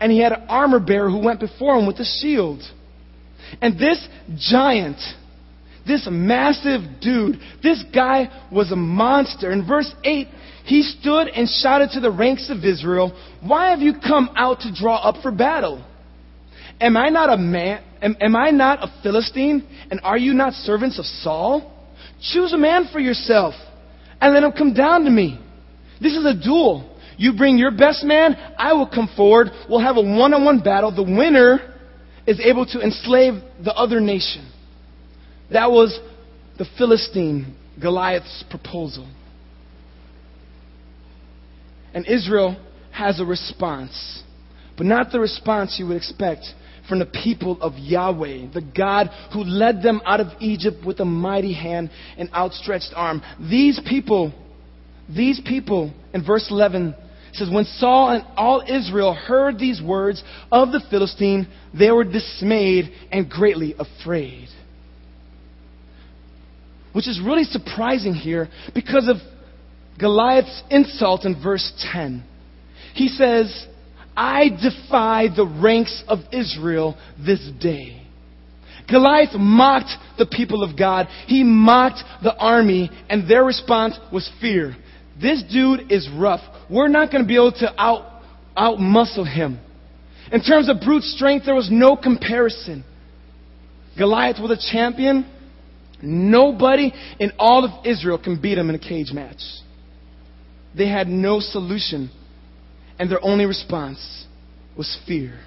And 0.00 0.10
he 0.10 0.18
had 0.18 0.32
an 0.32 0.46
armor 0.48 0.80
bearer 0.80 1.08
who 1.08 1.24
went 1.24 1.40
before 1.40 1.78
him 1.78 1.86
with 1.86 1.96
a 1.96 2.04
shield. 2.04 2.60
And 3.62 3.78
this 3.78 4.06
giant, 4.36 4.98
this 5.86 6.08
massive 6.10 7.00
dude, 7.00 7.38
this 7.62 7.84
guy 7.94 8.28
was 8.50 8.72
a 8.72 8.76
monster. 8.76 9.52
In 9.52 9.66
verse 9.66 9.92
8, 10.02 10.26
he 10.64 10.82
stood 10.82 11.28
and 11.28 11.48
shouted 11.48 11.90
to 11.92 12.00
the 12.00 12.10
ranks 12.10 12.50
of 12.50 12.64
Israel, 12.64 13.16
Why 13.42 13.70
have 13.70 13.80
you 13.80 13.94
come 13.94 14.30
out 14.36 14.60
to 14.60 14.74
draw 14.74 14.96
up 14.96 15.22
for 15.22 15.30
battle? 15.30 15.84
Am 16.80 16.96
I 16.96 17.08
not 17.08 17.32
a 17.32 17.36
man? 17.36 17.82
Am, 18.00 18.16
am 18.20 18.36
I 18.36 18.50
not 18.50 18.82
a 18.82 18.92
Philistine? 19.02 19.66
And 19.90 20.00
are 20.02 20.18
you 20.18 20.32
not 20.32 20.52
servants 20.52 20.98
of 20.98 21.04
Saul? 21.04 21.74
Choose 22.32 22.52
a 22.52 22.58
man 22.58 22.88
for 22.92 23.00
yourself 23.00 23.54
and 24.20 24.34
let 24.34 24.42
him 24.42 24.52
come 24.52 24.74
down 24.74 25.04
to 25.04 25.10
me. 25.10 25.40
This 26.00 26.14
is 26.14 26.24
a 26.24 26.34
duel. 26.34 26.96
You 27.16 27.36
bring 27.36 27.58
your 27.58 27.72
best 27.72 28.04
man, 28.04 28.36
I 28.56 28.72
will 28.74 28.86
come 28.86 29.08
forward. 29.16 29.48
We'll 29.68 29.80
have 29.80 29.96
a 29.96 30.02
one 30.02 30.32
on 30.32 30.44
one 30.44 30.60
battle. 30.60 30.94
The 30.94 31.02
winner 31.02 31.74
is 32.26 32.40
able 32.40 32.64
to 32.66 32.80
enslave 32.80 33.34
the 33.64 33.74
other 33.74 34.00
nation. 34.00 34.48
That 35.50 35.70
was 35.70 35.98
the 36.58 36.66
Philistine, 36.76 37.56
Goliath's 37.80 38.44
proposal. 38.50 39.08
And 41.92 42.06
Israel 42.06 42.56
has 42.92 43.18
a 43.18 43.24
response, 43.24 44.22
but 44.76 44.86
not 44.86 45.10
the 45.10 45.18
response 45.18 45.76
you 45.78 45.88
would 45.88 45.96
expect 45.96 46.44
from 46.88 46.98
the 46.98 47.06
people 47.06 47.60
of 47.60 47.74
Yahweh, 47.76 48.52
the 48.52 48.66
God 48.76 49.08
who 49.32 49.44
led 49.44 49.82
them 49.82 50.00
out 50.04 50.20
of 50.20 50.28
Egypt 50.40 50.78
with 50.86 51.00
a 51.00 51.04
mighty 51.04 51.52
hand 51.52 51.90
and 52.16 52.32
outstretched 52.32 52.92
arm. 52.96 53.22
These 53.38 53.80
people, 53.88 54.32
these 55.08 55.40
people, 55.44 55.92
in 56.14 56.24
verse 56.24 56.48
11, 56.50 56.94
says, 57.34 57.50
When 57.52 57.64
Saul 57.64 58.10
and 58.10 58.24
all 58.36 58.62
Israel 58.66 59.14
heard 59.14 59.58
these 59.58 59.82
words 59.82 60.22
of 60.50 60.72
the 60.72 60.80
Philistine, 60.90 61.46
they 61.78 61.90
were 61.90 62.04
dismayed 62.04 62.90
and 63.12 63.28
greatly 63.28 63.74
afraid. 63.78 64.48
Which 66.92 67.06
is 67.06 67.20
really 67.24 67.44
surprising 67.44 68.14
here 68.14 68.48
because 68.74 69.08
of 69.08 69.16
Goliath's 69.98 70.62
insult 70.70 71.24
in 71.24 71.40
verse 71.40 71.72
10. 71.92 72.24
He 72.94 73.08
says, 73.08 73.66
I 74.18 74.48
defy 74.48 75.28
the 75.34 75.46
ranks 75.46 76.02
of 76.08 76.18
Israel 76.32 76.98
this 77.24 77.40
day. 77.60 78.02
Goliath 78.90 79.34
mocked 79.38 79.92
the 80.18 80.26
people 80.26 80.64
of 80.64 80.76
God. 80.76 81.06
He 81.28 81.44
mocked 81.44 82.02
the 82.24 82.34
army, 82.34 82.90
and 83.08 83.30
their 83.30 83.44
response 83.44 83.96
was 84.12 84.28
fear. 84.40 84.74
This 85.20 85.44
dude 85.44 85.92
is 85.92 86.08
rough. 86.18 86.40
We're 86.68 86.88
not 86.88 87.12
going 87.12 87.22
to 87.22 87.28
be 87.28 87.36
able 87.36 87.52
to 87.52 87.72
out, 87.80 88.22
out 88.56 88.80
muscle 88.80 89.24
him. 89.24 89.60
In 90.32 90.42
terms 90.42 90.68
of 90.68 90.80
brute 90.80 91.04
strength, 91.04 91.46
there 91.46 91.54
was 91.54 91.68
no 91.70 91.94
comparison. 91.94 92.82
Goliath 93.96 94.40
was 94.40 94.50
a 94.50 94.72
champion. 94.72 95.30
Nobody 96.02 96.92
in 97.20 97.32
all 97.38 97.64
of 97.64 97.86
Israel 97.86 98.18
can 98.18 98.40
beat 98.40 98.58
him 98.58 98.68
in 98.68 98.74
a 98.74 98.80
cage 98.80 99.12
match. 99.12 99.42
They 100.76 100.88
had 100.88 101.06
no 101.06 101.38
solution, 101.38 102.10
and 102.98 103.10
their 103.10 103.22
only 103.24 103.46
response 103.46 104.26
was 104.76 104.98
fear. 105.06 105.38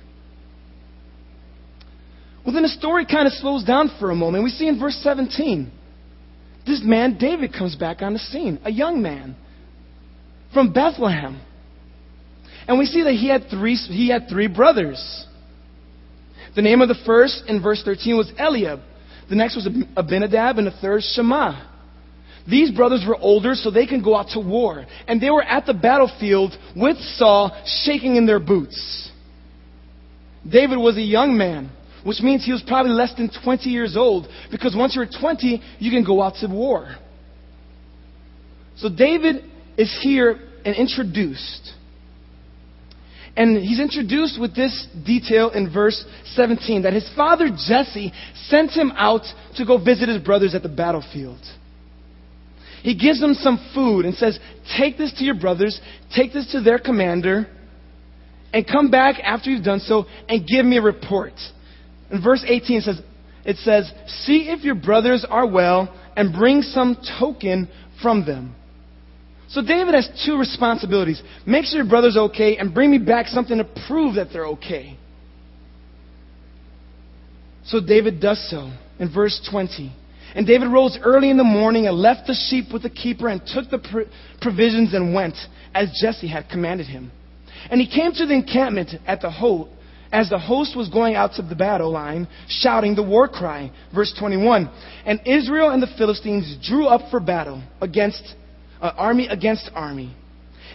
Well, 2.46 2.54
then 2.54 2.64
the 2.64 2.70
story 2.70 3.06
kind 3.06 3.28
of 3.28 3.34
slows 3.34 3.64
down 3.64 3.92
for 4.00 4.10
a 4.10 4.16
moment. 4.16 4.44
We 4.44 4.50
see 4.50 4.68
in 4.68 4.80
verse 4.80 5.00
17, 5.04 5.72
this 6.66 6.82
man, 6.84 7.18
David, 7.20 7.54
comes 7.54 7.76
back 7.76 8.02
on 8.02 8.14
the 8.14 8.20
scene, 8.20 8.60
a 8.64 8.72
young 8.72 9.02
man 9.02 9.36
from 10.54 10.74
Bethlehem. 10.74 11.40
And 12.68 12.80
we 12.80 12.86
see 12.86 13.04
that 13.04 13.14
he 13.14 13.30
had 13.30 13.50
three, 13.50 13.76
he 13.76 14.10
had 14.10 14.28
three 14.30 14.48
brothers. 14.48 15.26
The 16.56 16.62
name 16.62 16.82
of 16.82 16.90
the 16.90 17.00
first 17.06 17.44
in 17.48 17.62
verse 17.62 17.82
13 17.84 18.18
was 18.18 18.32
Eliab. 18.38 18.80
The 19.30 19.36
next 19.36 19.56
was 19.56 19.68
Abinadab, 19.96 20.58
and 20.58 20.68
the 20.68 20.72
third 20.82 21.02
Shammah. 21.04 21.71
These 22.48 22.72
brothers 22.72 23.06
were 23.08 23.18
older, 23.18 23.54
so 23.54 23.70
they 23.70 23.86
can 23.86 24.02
go 24.02 24.16
out 24.16 24.30
to 24.30 24.40
war. 24.40 24.86
And 25.08 25.22
they 25.22 25.30
were 25.30 25.44
at 25.44 25.66
the 25.66 25.74
battlefield 25.74 26.54
with 26.76 26.98
Saul, 26.98 27.52
shaking 27.84 28.16
in 28.16 28.26
their 28.26 28.40
boots. 28.40 29.10
David 30.50 30.78
was 30.78 30.98
a 30.98 31.02
young 31.02 31.38
man, 31.38 31.70
which 32.04 32.20
means 32.22 32.44
he 32.44 32.52
was 32.52 32.64
probably 32.66 32.92
less 32.92 33.14
than 33.16 33.30
20 33.44 33.70
years 33.70 33.96
old, 33.96 34.28
because 34.50 34.76
once 34.76 34.96
you're 34.96 35.06
20, 35.06 35.62
you 35.80 35.92
can 35.92 36.04
go 36.04 36.22
out 36.22 36.34
to 36.42 36.48
war. 36.48 36.96
So 38.78 38.90
David 38.90 39.44
is 39.78 39.96
here 40.02 40.40
and 40.66 40.76
introduced. 40.76 41.74
And 43.38 43.58
he's 43.58 43.80
introduced 43.80 44.42
with 44.42 44.56
this 44.56 44.88
detail 45.06 45.52
in 45.52 45.72
verse 45.72 46.04
17 46.34 46.82
that 46.82 46.94
his 46.94 47.10
father 47.16 47.50
Jesse 47.50 48.12
sent 48.48 48.72
him 48.72 48.92
out 48.96 49.22
to 49.56 49.66
go 49.66 49.78
visit 49.78 50.10
his 50.10 50.22
brothers 50.22 50.54
at 50.54 50.64
the 50.64 50.70
battlefield. 50.70 51.40
He 52.82 52.96
gives 52.96 53.20
them 53.20 53.34
some 53.36 53.60
food 53.76 54.06
and 54.06 54.16
says, 54.16 54.40
Take 54.78 54.98
this 54.98 55.14
to 55.20 55.24
your 55.24 55.36
brothers, 55.36 55.80
take 56.16 56.34
this 56.34 56.52
to 56.52 56.62
their 56.62 56.80
commander, 56.80 57.48
and 58.54 58.68
come 58.68 58.90
back 58.90 59.20
after 59.24 59.50
you've 59.50 59.64
done 59.64 59.80
so 59.80 60.06
and 60.28 60.48
give 60.48 60.66
me 60.66 60.78
a 60.78 60.82
report. 60.82 61.34
In 62.12 62.22
verse 62.22 62.44
18 62.46 62.78
it 62.78 62.84
says, 62.84 63.02
it 63.46 63.58
says, 63.58 63.92
See 64.26 64.50
if 64.50 64.64
your 64.64 64.76
brothers 64.76 65.26
are 65.30 65.48
well 65.48 65.94
and 66.16 66.34
bring 66.34 66.62
some 66.62 66.98
token 67.20 67.70
from 68.02 68.26
them. 68.26 68.56
So 69.50 69.62
David 69.62 69.94
has 69.94 70.10
two 70.26 70.38
responsibilities. 70.38 71.22
Make 71.46 71.66
sure 71.66 71.80
your 71.80 71.90
brother's 71.90 72.18
okay 72.18 72.58
and 72.58 72.74
bring 72.74 72.90
me 72.90 72.98
back 72.98 73.28
something 73.28 73.58
to 73.58 73.68
prove 73.88 74.16
that 74.16 74.30
they're 74.32 74.48
okay. 74.48 74.98
So 77.66 77.80
David 77.86 78.22
does 78.22 78.50
so 78.50 78.72
in 78.98 79.14
verse 79.14 79.46
20. 79.52 79.94
And 80.36 80.48
David 80.48 80.70
rose 80.70 80.98
early 81.04 81.30
in 81.30 81.38
the 81.38 81.44
morning 81.44 81.88
and 81.88 81.98
left 81.98 82.28
the 82.28 82.34
sheep 82.34 82.72
with 82.72 82.84
the 82.84 82.90
keeper 82.90 83.28
and 83.28 83.42
took 83.46 83.70
the 83.70 84.06
provisions 84.42 84.94
and 84.94 85.14
went 85.14 85.36
as 85.74 85.92
Jesse 86.02 86.28
had 86.28 86.50
commanded 86.50 86.88
him. 86.88 87.12
And 87.70 87.80
he 87.80 87.88
came 87.88 88.12
to 88.14 88.26
the 88.26 88.34
encampment 88.34 88.92
at 89.06 89.22
the 89.22 89.30
host 89.30 89.70
as 90.12 90.30
the 90.30 90.40
host 90.40 90.76
was 90.76 90.90
going 90.90 91.16
out 91.16 91.34
to 91.34 91.42
the 91.42 91.56
battle 91.56 91.90
line, 91.92 92.28
shouting 92.48 92.96
the 92.96 93.04
war 93.04 93.28
cry. 93.28 93.72
Verse 93.96 94.14
21. 94.20 94.70
And 95.06 95.22
Israel 95.26 95.70
and 95.70 95.82
the 95.82 95.94
Philistines 95.98 96.58
drew 96.62 96.86
up 96.88 97.10
for 97.10 97.20
battle 97.20 97.64
against 97.80 98.36
uh, 98.82 98.92
army 98.98 99.28
against 99.28 99.70
army. 99.74 100.14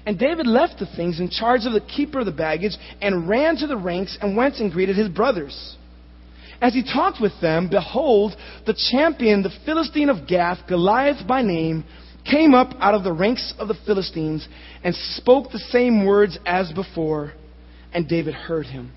And 0.06 0.18
David 0.18 0.46
left 0.46 0.78
the 0.78 0.86
things 0.86 1.18
in 1.18 1.28
charge 1.28 1.66
of 1.66 1.72
the 1.72 1.80
keeper 1.80 2.20
of 2.20 2.26
the 2.26 2.32
baggage 2.32 2.76
and 3.02 3.28
ran 3.28 3.56
to 3.56 3.66
the 3.66 3.76
ranks 3.76 4.16
and 4.20 4.36
went 4.36 4.56
and 4.56 4.72
greeted 4.72 4.96
his 4.96 5.08
brothers. 5.08 5.76
As 6.60 6.72
he 6.72 6.82
talked 6.82 7.20
with 7.20 7.32
them, 7.40 7.68
behold, 7.68 8.34
the 8.64 8.76
champion, 8.90 9.42
the 9.42 9.52
Philistine 9.64 10.08
of 10.08 10.26
Gath, 10.26 10.66
Goliath 10.68 11.26
by 11.26 11.42
name, 11.42 11.84
came 12.28 12.54
up 12.54 12.70
out 12.80 12.94
of 12.94 13.04
the 13.04 13.12
ranks 13.12 13.54
of 13.58 13.68
the 13.68 13.76
Philistines 13.86 14.46
and 14.82 14.94
spoke 14.94 15.50
the 15.50 15.58
same 15.58 16.04
words 16.04 16.38
as 16.46 16.72
before, 16.72 17.32
and 17.92 18.08
David 18.08 18.34
heard 18.34 18.66
him. 18.66 18.92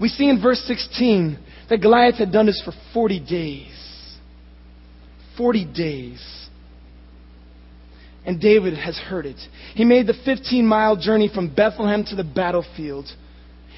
We 0.00 0.08
see 0.08 0.28
in 0.28 0.40
verse 0.40 0.60
16 0.66 1.38
that 1.70 1.80
Goliath 1.80 2.16
had 2.16 2.32
done 2.32 2.46
this 2.46 2.60
for 2.64 2.72
40 2.92 3.20
days. 3.20 4.18
40 5.36 5.64
days. 5.64 6.48
And 8.24 8.40
David 8.40 8.76
has 8.76 8.96
heard 8.96 9.24
it. 9.24 9.40
He 9.74 9.84
made 9.84 10.06
the 10.06 10.14
15 10.24 10.66
mile 10.66 10.96
journey 10.96 11.30
from 11.32 11.54
Bethlehem 11.54 12.04
to 12.06 12.16
the 12.16 12.24
battlefield, 12.24 13.06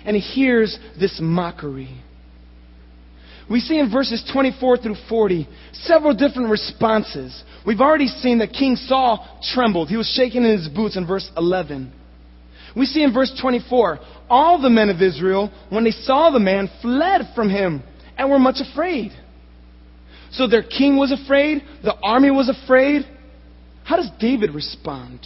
and 0.04 0.16
he 0.16 0.22
hears 0.22 0.78
this 0.98 1.18
mockery. 1.22 2.02
We 3.50 3.60
see 3.60 3.78
in 3.78 3.90
verses 3.90 4.22
24 4.32 4.78
through 4.78 4.96
40 5.08 5.48
several 5.72 6.14
different 6.14 6.50
responses. 6.50 7.42
We've 7.66 7.80
already 7.80 8.08
seen 8.08 8.38
that 8.38 8.52
King 8.52 8.76
Saul 8.76 9.26
trembled. 9.54 9.88
He 9.88 9.96
was 9.96 10.12
shaking 10.14 10.44
in 10.44 10.58
his 10.58 10.68
boots 10.68 10.96
in 10.96 11.06
verse 11.06 11.30
11. 11.36 11.92
We 12.76 12.84
see 12.84 13.02
in 13.02 13.14
verse 13.14 13.32
24, 13.40 13.98
all 14.28 14.60
the 14.60 14.68
men 14.68 14.90
of 14.90 15.00
Israel, 15.00 15.50
when 15.70 15.84
they 15.84 15.90
saw 15.90 16.30
the 16.30 16.38
man, 16.38 16.68
fled 16.82 17.22
from 17.34 17.48
him 17.48 17.82
and 18.18 18.30
were 18.30 18.38
much 18.38 18.56
afraid. 18.60 19.12
So 20.32 20.46
their 20.46 20.62
king 20.62 20.96
was 20.96 21.10
afraid, 21.10 21.62
the 21.82 21.94
army 22.02 22.30
was 22.30 22.50
afraid. 22.50 23.02
How 23.84 23.96
does 23.96 24.10
David 24.20 24.54
respond? 24.54 25.20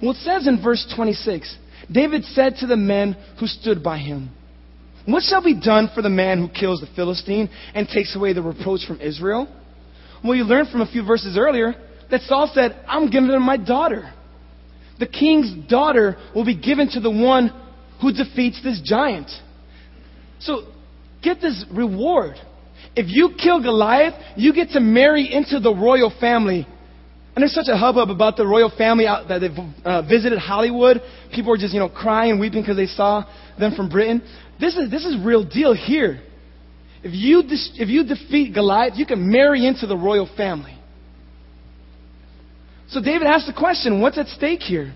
Well, 0.00 0.12
it 0.12 0.18
says 0.18 0.46
in 0.46 0.62
verse 0.62 0.86
26 0.94 1.56
David 1.90 2.22
said 2.24 2.56
to 2.60 2.68
the 2.68 2.76
men 2.76 3.16
who 3.40 3.46
stood 3.48 3.82
by 3.82 3.98
him, 3.98 4.30
What 5.08 5.22
shall 5.22 5.42
be 5.42 5.58
done 5.58 5.90
for 5.94 6.02
the 6.02 6.10
man 6.10 6.38
who 6.38 6.48
kills 6.48 6.80
the 6.80 6.88
Philistine 6.94 7.48
and 7.74 7.88
takes 7.88 8.14
away 8.14 8.34
the 8.34 8.42
reproach 8.42 8.80
from 8.86 9.00
Israel? 9.00 9.48
Well, 10.22 10.34
you 10.34 10.44
learned 10.44 10.68
from 10.68 10.82
a 10.82 10.86
few 10.86 11.02
verses 11.02 11.38
earlier 11.38 11.74
that 12.10 12.20
Saul 12.22 12.50
said, 12.52 12.78
I'm 12.86 13.08
giving 13.08 13.30
him 13.30 13.42
my 13.42 13.56
daughter. 13.56 14.12
The 15.00 15.06
king's 15.06 15.66
daughter 15.66 16.18
will 16.34 16.44
be 16.44 16.60
given 16.60 16.90
to 16.90 17.00
the 17.00 17.10
one 17.10 17.48
who 18.02 18.12
defeats 18.12 18.62
this 18.62 18.82
giant. 18.84 19.30
So, 20.40 20.66
get 21.22 21.40
this 21.40 21.64
reward. 21.72 22.34
If 22.94 23.06
you 23.08 23.30
kill 23.42 23.62
Goliath, 23.62 24.12
you 24.36 24.52
get 24.52 24.70
to 24.70 24.80
marry 24.80 25.32
into 25.32 25.58
the 25.58 25.74
royal 25.74 26.12
family. 26.20 26.66
And 27.34 27.42
there's 27.42 27.54
such 27.54 27.68
a 27.72 27.76
hubbub 27.76 28.10
about 28.10 28.36
the 28.36 28.46
royal 28.46 28.70
family 28.76 29.06
out, 29.06 29.28
that 29.28 29.38
they've 29.38 29.58
uh, 29.84 30.02
visited 30.02 30.38
Hollywood. 30.38 31.00
People 31.32 31.54
are 31.54 31.56
just, 31.56 31.72
you 31.72 31.80
know, 31.80 31.88
crying 31.88 32.32
and 32.32 32.40
weeping 32.40 32.60
because 32.60 32.76
they 32.76 32.86
saw 32.86 33.24
them 33.58 33.74
from 33.74 33.88
Britain. 33.88 34.22
This 34.60 34.76
is, 34.76 34.90
this 34.90 35.04
is 35.04 35.16
real 35.24 35.44
deal 35.44 35.74
here. 35.74 36.20
If 37.02 37.12
you, 37.14 37.42
if 37.46 37.88
you 37.88 38.04
defeat 38.04 38.54
Goliath, 38.54 38.94
you 38.96 39.06
can 39.06 39.30
marry 39.30 39.66
into 39.66 39.86
the 39.86 39.96
royal 39.96 40.28
family. 40.36 40.76
So 42.88 43.00
David 43.02 43.26
asked 43.26 43.46
the 43.46 43.52
question, 43.52 44.00
what's 44.00 44.18
at 44.18 44.26
stake 44.28 44.60
here? 44.60 44.94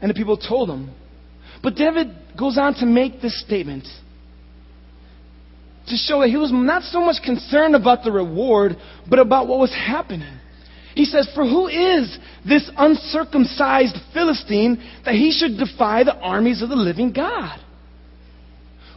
And 0.00 0.10
the 0.10 0.14
people 0.14 0.36
told 0.36 0.68
him. 0.68 0.90
But 1.62 1.74
David 1.74 2.08
goes 2.38 2.58
on 2.58 2.74
to 2.74 2.86
make 2.86 3.20
this 3.20 3.40
statement 3.40 3.86
to 5.88 5.96
show 5.96 6.20
that 6.20 6.28
he 6.28 6.36
was 6.36 6.52
not 6.52 6.82
so 6.84 7.00
much 7.00 7.22
concerned 7.24 7.74
about 7.74 8.04
the 8.04 8.12
reward, 8.12 8.76
but 9.08 9.18
about 9.18 9.48
what 9.48 9.58
was 9.58 9.72
happening. 9.72 10.38
He 10.94 11.04
says, 11.04 11.28
For 11.34 11.44
who 11.44 11.68
is 11.68 12.18
this 12.46 12.70
uncircumcised 12.76 13.96
Philistine 14.12 14.82
that 15.04 15.14
he 15.14 15.32
should 15.32 15.58
defy 15.58 16.04
the 16.04 16.16
armies 16.16 16.62
of 16.62 16.68
the 16.68 16.76
living 16.76 17.12
God? 17.12 17.58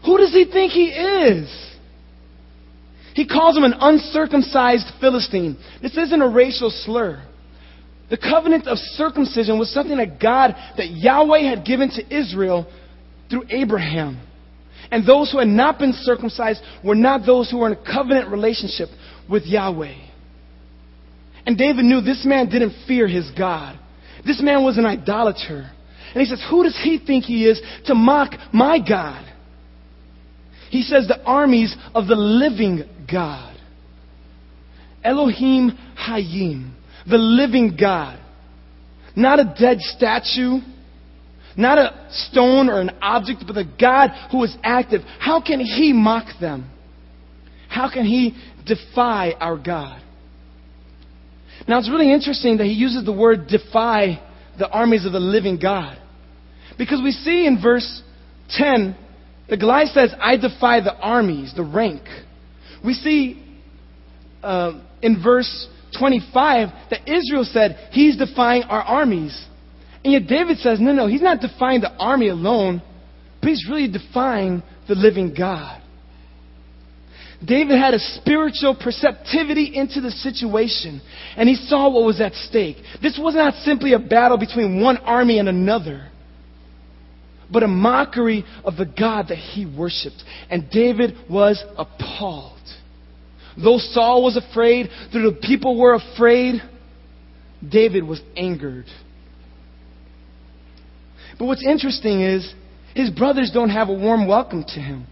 Who 0.06 0.18
does 0.18 0.32
he 0.32 0.46
think 0.46 0.72
he 0.72 0.88
is? 0.88 1.66
He 3.16 3.28
calls 3.28 3.56
him 3.56 3.64
an 3.64 3.76
uncircumcised 3.80 4.88
Philistine. 5.00 5.58
This 5.82 5.98
isn't 5.98 6.22
a 6.22 6.28
racial 6.28 6.70
slur. 6.70 7.24
The 8.10 8.18
covenant 8.18 8.68
of 8.68 8.78
circumcision 8.78 9.58
was 9.58 9.74
something 9.74 9.98
that 9.98 10.20
God, 10.20 10.54
that 10.78 10.92
Yahweh 10.92 11.50
had 11.50 11.66
given 11.66 11.90
to 11.92 12.16
Israel 12.16 12.68
through 13.30 13.46
Abraham. 13.50 14.20
And 14.92 15.08
those 15.08 15.32
who 15.32 15.40
had 15.40 15.48
not 15.48 15.80
been 15.80 15.94
circumcised 15.94 16.62
were 16.84 16.94
not 16.94 17.26
those 17.26 17.50
who 17.50 17.60
were 17.60 17.68
in 17.68 17.74
a 17.74 17.94
covenant 17.94 18.30
relationship 18.30 18.90
with 19.30 19.44
Yahweh. 19.46 19.96
And 21.46 21.58
David 21.58 21.86
knew 21.86 22.02
this 22.02 22.26
man 22.26 22.50
didn't 22.50 22.86
fear 22.88 23.08
his 23.08 23.32
God. 23.38 23.80
This 24.26 24.42
man 24.42 24.64
was 24.64 24.78
an 24.78 24.86
idolater. 24.86 25.72
And 26.14 26.22
he 26.22 26.26
says, 26.26 26.44
Who 26.50 26.64
does 26.64 26.80
he 26.84 27.00
think 27.00 27.24
he 27.24 27.46
is 27.46 27.62
to 27.86 27.96
mock 27.96 28.34
my 28.54 28.78
God? 28.78 29.32
He 30.70 30.82
says, 30.82 31.08
The 31.08 31.24
armies 31.24 31.76
of 31.94 32.08
the 32.08 32.16
living 32.16 32.84
God. 33.08 33.58
Elohim 35.04 35.78
Hayim 36.08 36.76
the 37.08 37.18
living 37.18 37.78
God. 37.80 38.20
Not 39.16 39.40
a 39.40 39.56
dead 39.58 39.80
statue, 39.80 40.60
not 41.56 41.78
a 41.78 42.08
stone 42.12 42.70
or 42.70 42.82
an 42.82 42.92
object, 43.02 43.44
but 43.48 43.54
the 43.54 43.72
God 43.80 44.10
who 44.32 44.44
is 44.44 44.56
active. 44.64 45.02
How 45.20 45.42
can 45.42 45.60
he 45.60 45.94
mock 45.94 46.28
them? 46.42 46.70
How 47.70 47.92
can 47.92 48.06
he 48.06 48.36
defy 48.66 49.32
our 49.40 49.58
God? 49.58 50.02
Now 51.68 51.80
it's 51.80 51.90
really 51.90 52.12
interesting 52.12 52.58
that 52.58 52.66
he 52.66 52.74
uses 52.74 53.06
the 53.06 53.14
word 53.14 53.48
defy 53.48 54.22
the 54.60 54.70
armies 54.70 55.06
of 55.06 55.14
the 55.14 55.20
living 55.20 55.58
God. 55.62 55.98
Because 56.78 57.02
we 57.02 57.12
see 57.12 57.46
in 57.48 57.62
verse 57.62 58.02
10 58.50 58.98
that 59.50 59.60
Goliath 59.60 59.90
says, 59.90 60.14
I 60.20 60.38
defy 60.38 60.82
the 60.82 60.96
armies, 60.96 61.54
the 61.56 61.64
rank. 61.64 62.02
We 62.84 62.94
see 62.94 63.44
uh, 64.44 64.82
in 65.02 65.22
verse 65.24 65.68
25 65.98 66.70
that 66.90 67.02
Israel 67.08 67.44
said, 67.44 67.90
He's 67.92 68.18
defying 68.18 68.64
our 68.64 68.82
armies. 68.82 69.46
And 70.04 70.14
yet 70.14 70.28
David 70.28 70.58
says, 70.58 70.80
No, 70.80 70.92
no, 70.92 71.08
he's 71.08 71.22
not 71.22 71.42
defying 71.42 71.82
the 71.82 71.92
army 71.98 72.30
alone, 72.30 72.82
but 73.42 73.50
he's 73.50 73.68
really 73.70 73.92
defying 73.92 74.62
the 74.88 74.96
living 74.96 75.34
God. 75.38 75.82
David 77.44 77.78
had 77.78 77.94
a 77.94 78.00
spiritual 78.00 78.76
perceptivity 78.76 79.76
into 79.76 80.02
the 80.02 80.12
situation, 80.12 81.02
and 81.36 81.50
he 81.50 81.56
saw 81.56 81.90
what 81.90 82.04
was 82.04 82.22
at 82.22 82.34
stake. 82.34 82.78
This 83.02 83.20
was 83.22 83.36
not 83.36 83.54
simply 83.64 83.94
a 83.94 84.00
battle 84.00 84.38
between 84.38 84.82
one 84.82 84.98
army 84.98 85.38
and 85.38 85.50
another, 85.50 86.10
but 87.52 87.64
a 87.64 87.68
mockery 87.68 88.44
of 88.64 88.76
the 88.78 88.86
God 88.86 89.28
that 89.30 89.38
he 89.38 89.66
worshiped. 89.66 90.24
And 90.50 90.70
David 90.70 91.16
was 91.30 91.64
appalled. 91.78 92.54
Though 93.58 93.78
Saul 93.78 94.24
was 94.24 94.38
afraid, 94.38 94.90
though 95.14 95.32
the 95.32 95.40
people 95.42 95.80
were 95.80 95.94
afraid, 95.94 96.62
David 97.68 98.04
was 98.04 98.22
angered. 98.36 98.86
But 101.40 101.46
what's 101.46 101.66
interesting 101.66 102.22
is 102.22 102.54
his 102.94 103.10
brothers 103.10 103.52
don't 103.54 103.70
have 103.70 103.90
a 103.90 103.94
warm 103.94 104.28
welcome 104.28 104.64
to 104.64 104.80
him. 104.80 105.06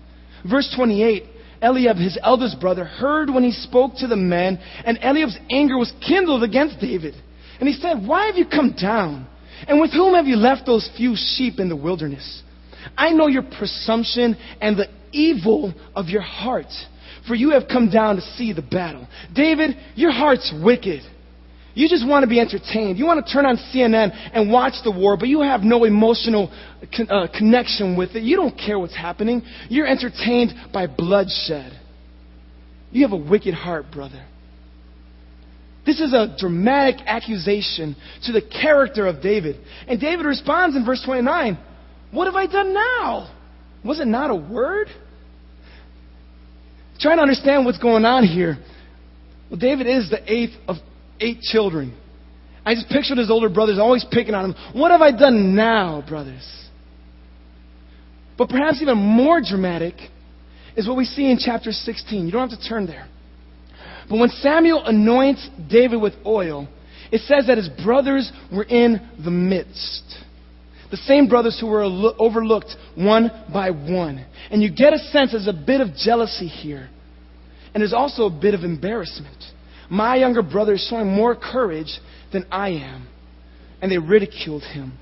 Verse 0.50 0.72
28 0.76 1.24
Eliab, 1.62 1.96
his 1.96 2.20
eldest 2.22 2.60
brother, 2.60 2.84
heard 2.84 3.30
when 3.30 3.44
he 3.44 3.52
spoke 3.52 3.94
to 3.96 4.08
the 4.08 4.18
men, 4.18 4.60
and 4.86 5.00
Eliab's 5.02 5.38
anger 5.50 5.78
was 5.78 5.94
kindled 6.06 6.44
against 6.44 6.80
David. 6.82 7.16
And 7.60 7.70
he 7.70 7.76
said, 7.76 8.06
Why 8.06 8.26
have 8.26 8.36
you 8.36 8.46
come 8.46 8.76
down? 8.80 9.28
And 9.68 9.80
with 9.80 9.92
whom 9.92 10.14
have 10.14 10.26
you 10.26 10.36
left 10.36 10.66
those 10.66 10.90
few 10.98 11.16
sheep 11.16 11.60
in 11.60 11.70
the 11.70 11.76
wilderness? 11.76 12.44
I 12.98 13.12
know 13.12 13.28
your 13.28 13.44
presumption 13.44 14.36
and 14.60 14.78
the 14.78 14.88
evil 15.12 15.74
of 15.96 16.08
your 16.08 16.22
heart 16.22 16.72
for 17.28 17.36
you 17.36 17.52
have 17.52 17.64
come 17.68 17.90
down 17.90 18.18
to 18.18 18.22
see 18.22 18.54
the 18.54 18.62
battle. 18.62 19.08
David, 19.34 19.78
your 19.96 20.12
heart's 20.12 20.54
wicked. 20.64 21.02
You 21.74 21.90
just 21.90 22.08
want 22.08 22.24
to 22.24 22.30
be 22.30 22.40
entertained. 22.40 23.00
You 23.00 23.06
want 23.06 23.26
to 23.26 23.34
turn 23.34 23.46
on 23.46 23.58
CNN 23.74 24.12
and 24.34 24.52
watch 24.52 24.74
the 24.84 24.92
war, 24.92 25.18
but 25.18 25.28
you 25.28 25.42
have 25.42 25.62
no 25.62 25.86
emotional 25.86 26.54
con- 26.96 27.10
uh, 27.10 27.28
connection 27.36 27.98
with 27.98 28.12
it. 28.16 28.24
You 28.24 28.36
don't 28.36 28.56
care 28.56 28.78
what's 28.78 28.96
happening. 28.96 29.42
You're 29.70 29.88
entertained 29.88 30.54
by 30.72 30.86
bloodshed. 30.86 31.80
You 32.92 33.08
have 33.08 33.12
a 33.12 33.30
wicked 33.30 33.56
heart, 33.56 33.86
brother. 33.92 34.24
This 35.86 36.00
is 36.00 36.14
a 36.14 36.36
dramatic 36.38 37.02
accusation 37.06 37.96
to 38.24 38.32
the 38.32 38.42
character 38.42 39.06
of 39.06 39.22
David. 39.22 39.58
And 39.88 40.00
David 40.00 40.26
responds 40.26 40.76
in 40.76 40.86
verse 40.86 41.04
29 41.06 41.58
What 42.12 42.26
have 42.26 42.36
I 42.36 42.48
done 42.48 42.74
now? 42.74 43.36
Was 43.84 44.00
it 44.00 44.08
not 44.08 44.30
a 44.30 44.36
word? 44.36 44.88
trying 47.04 47.18
to 47.18 47.22
understand 47.22 47.66
what's 47.66 47.78
going 47.78 48.06
on 48.06 48.24
here. 48.24 48.58
Well, 49.50 49.60
David 49.60 49.88
is 49.88 50.10
the 50.10 50.20
eighth 50.32 50.54
of 50.68 50.78
eight 51.20 51.42
children. 51.42 51.96
I 52.66 52.76
just 52.76 52.88
pictured 52.88 53.18
his 53.18 53.30
older 53.30 53.50
brothers 53.50 53.78
always 53.78 54.06
picking 54.10 54.34
on 54.34 54.52
him. 54.52 54.56
What 54.74 54.92
have 54.92 55.02
I 55.02 55.12
done 55.12 55.54
now, 55.54 56.04
brothers? 56.08 56.48
But 58.38 58.50
perhaps 58.50 58.82
even 58.82 58.98
more 58.98 59.42
dramatic 59.42 59.96
is 60.78 60.88
what 60.88 60.96
we 60.98 61.06
see 61.06 61.30
in 61.30 61.38
chapter 61.38 61.72
16. 61.72 62.26
You 62.26 62.32
don't 62.32 62.50
have 62.50 62.58
to 62.58 62.70
turn 62.70 62.88
there. 62.88 63.08
But 64.10 64.20
when 64.20 64.30
Samuel 64.30 64.84
anoints 64.86 65.48
David 65.70 66.02
with 66.02 66.14
oil, 66.26 66.68
it 67.12 67.22
says 67.22 67.48
that 67.48 67.58
his 67.58 67.70
brothers 67.84 68.32
were 68.52 68.64
in 68.64 69.00
the 69.24 69.32
midst. 69.32 70.04
The 70.92 70.98
same 70.98 71.28
brothers 71.28 71.58
who 71.60 71.68
were 71.68 71.84
overlooked 72.20 72.76
one 72.96 73.32
by 73.52 73.72
one. 73.72 74.26
And 74.52 74.62
you 74.62 74.70
get 74.72 74.94
a 74.94 75.00
sense 75.00 75.32
there's 75.32 75.48
a 75.48 75.54
bit 75.54 75.82
of 75.82 75.96
jealousy 75.96 76.48
here. 76.48 76.90
And 77.74 77.82
there's 77.82 77.94
also 77.94 78.26
a 78.26 78.30
bit 78.30 78.54
of 78.54 78.62
embarrassment. 78.64 79.38
My 79.90 80.16
younger 80.16 80.44
brother 80.44 80.74
is 80.74 80.88
showing 80.90 81.08
more 81.08 81.36
courage 81.36 82.00
than 82.32 82.46
I 82.52 82.70
am. 82.70 83.08
And 83.82 83.92
they 83.92 83.98
ridiculed 83.98 84.64
him. 84.64 84.94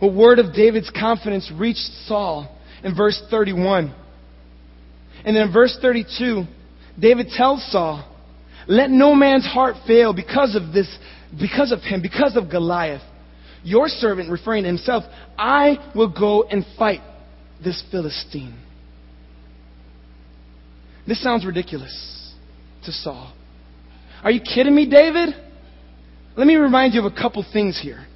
A 0.00 0.06
word 0.06 0.38
of 0.38 0.54
David's 0.54 0.90
confidence 0.90 1.50
reached 1.56 1.88
Saul 2.06 2.56
in 2.82 2.96
verse 2.96 3.20
31. 3.30 3.94
And 5.24 5.36
then 5.36 5.48
in 5.48 5.52
verse 5.52 5.76
32, 5.80 6.44
David 6.98 7.28
tells 7.28 7.64
Saul, 7.70 8.04
Let 8.66 8.90
no 8.90 9.14
man's 9.14 9.46
heart 9.46 9.76
fail 9.86 10.12
because 10.12 10.56
of 10.56 10.72
this, 10.72 10.88
because 11.38 11.72
of 11.72 11.80
him, 11.80 12.02
because 12.02 12.36
of 12.36 12.50
Goliath. 12.50 13.02
Your 13.62 13.88
servant, 13.88 14.30
referring 14.30 14.62
to 14.62 14.68
himself, 14.68 15.04
I 15.36 15.90
will 15.94 16.08
go 16.08 16.44
and 16.44 16.64
fight 16.78 17.00
this 17.62 17.82
Philistine. 17.90 18.56
This 21.06 21.22
sounds 21.22 21.44
ridiculous 21.44 22.34
to 22.84 22.92
Saul. 22.92 23.32
Are 24.22 24.30
you 24.30 24.40
kidding 24.40 24.74
me, 24.74 24.88
David? 24.88 25.30
Let 26.36 26.46
me 26.46 26.56
remind 26.56 26.94
you 26.94 27.04
of 27.04 27.12
a 27.12 27.16
couple 27.16 27.44
things 27.52 27.80
here. 27.82 28.06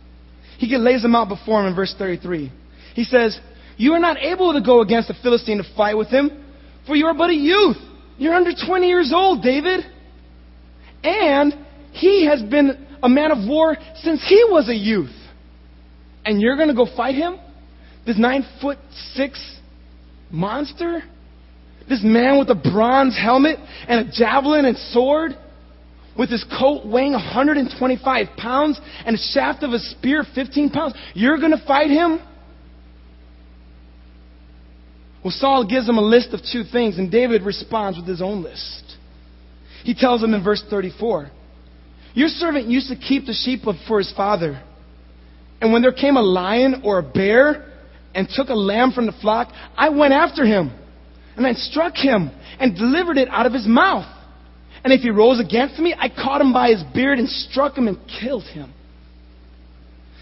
He 0.59 0.77
lays 0.77 1.03
them 1.03 1.17
out 1.17 1.29
before 1.29 1.61
him 1.61 1.67
in 1.67 1.75
verse 1.75 1.95
33. 1.99 2.53
He 2.95 3.05
says, 3.05 3.39
You 3.77 3.95
are 3.95 3.99
not 3.99 4.19
able 4.19 4.53
to 4.53 4.61
go 4.61 4.81
against 4.81 5.09
the 5.09 5.15
Philistine 5.23 5.59
to 5.59 5.65
fight 5.77 5.97
with 5.97 6.09
him, 6.09 6.31
for 6.87 6.95
you 6.95 7.07
are 7.07 7.15
but 7.15 7.31
a 7.31 7.35
youth. 7.35 7.79
You're 8.23 8.35
under 8.35 8.53
20 8.53 8.87
years 8.87 9.13
old, 9.13 9.43
David. 9.43 9.85
And 11.03 11.55
he 11.91 12.25
has 12.27 12.41
been 12.41 12.87
a 13.03 13.09
man 13.09 13.33
of 13.33 13.49
war 13.49 13.77
since 13.97 14.25
he 14.29 14.45
was 14.49 14.69
a 14.69 14.75
youth. 14.77 15.11
And 16.25 16.41
you're 16.41 16.55
going 16.55 16.69
to 16.69 16.75
go 16.75 16.87
fight 16.97 17.17
him? 17.17 17.41
This 18.07 18.17
nine 18.17 18.47
foot 18.61 18.79
six 19.15 19.59
monster? 20.31 21.03
This 21.89 22.03
man 22.05 22.39
with 22.39 22.49
a 22.51 22.55
bronze 22.55 23.19
helmet 23.21 23.59
and 23.89 24.09
a 24.09 24.13
javelin 24.13 24.67
and 24.67 24.77
sword? 24.77 25.33
With 26.17 26.31
his 26.31 26.45
coat 26.61 26.87
weighing 26.87 27.15
125 27.15 28.27
pounds 28.37 28.81
and 29.05 29.17
a 29.17 29.19
shaft 29.19 29.65
of 29.65 29.73
a 29.73 29.81
spear 29.81 30.25
15 30.33 30.71
pounds? 30.71 30.95
You're 31.15 31.39
going 31.39 31.59
to 31.59 31.67
fight 31.67 31.91
him? 31.91 32.21
Well, 35.25 35.33
Saul 35.37 35.67
gives 35.67 35.89
him 35.89 35.99
a 35.99 36.03
list 36.03 36.31
of 36.33 36.41
two 36.53 36.65
things, 36.65 36.99
and 36.99 37.11
David 37.11 37.43
responds 37.43 37.99
with 37.99 38.09
his 38.09 38.21
own 38.21 38.43
list. 38.43 38.97
He 39.85 39.95
tells 39.95 40.23
him 40.23 40.35
in 40.35 40.43
verse 40.43 40.63
34 40.69 41.31
Your 42.15 42.29
servant 42.29 42.67
used 42.67 42.89
to 42.89 42.97
keep 42.97 43.27
the 43.27 43.33
sheep 43.33 43.61
for 43.87 43.99
his 43.99 44.13
father. 44.17 44.63
And 45.61 45.73
when 45.73 45.83
there 45.83 45.93
came 45.93 46.17
a 46.17 46.23
lion 46.23 46.83
or 46.85 46.99
a 46.99 47.03
bear 47.03 47.71
and 48.15 48.29
took 48.29 48.49
a 48.49 48.55
lamb 48.55 48.91
from 48.93 49.07
the 49.07 49.13
flock, 49.13 49.53
I 49.77 49.91
went 49.91 50.13
after 50.13 50.45
him 50.45 50.73
and 51.37 51.47
I 51.47 51.53
struck 51.53 51.95
him 51.95 52.31
and 52.59 52.77
delivered 52.77 53.17
it 53.17 53.29
out 53.29 53.47
of 53.47 53.53
his 53.53 53.67
mouth. 53.67 54.07
And 54.85 54.93
if 54.93 55.01
he 55.01 55.11
rose 55.11 55.39
against 55.39 55.79
me, 55.79 55.95
I 55.97 56.09
caught 56.09 56.41
him 56.41 56.53
by 56.53 56.71
his 56.71 56.83
beard 56.95 57.19
and 57.19 57.29
struck 57.29 57.79
him 57.79 57.87
and 57.87 57.97
killed 58.21 58.43
him. 58.43 58.73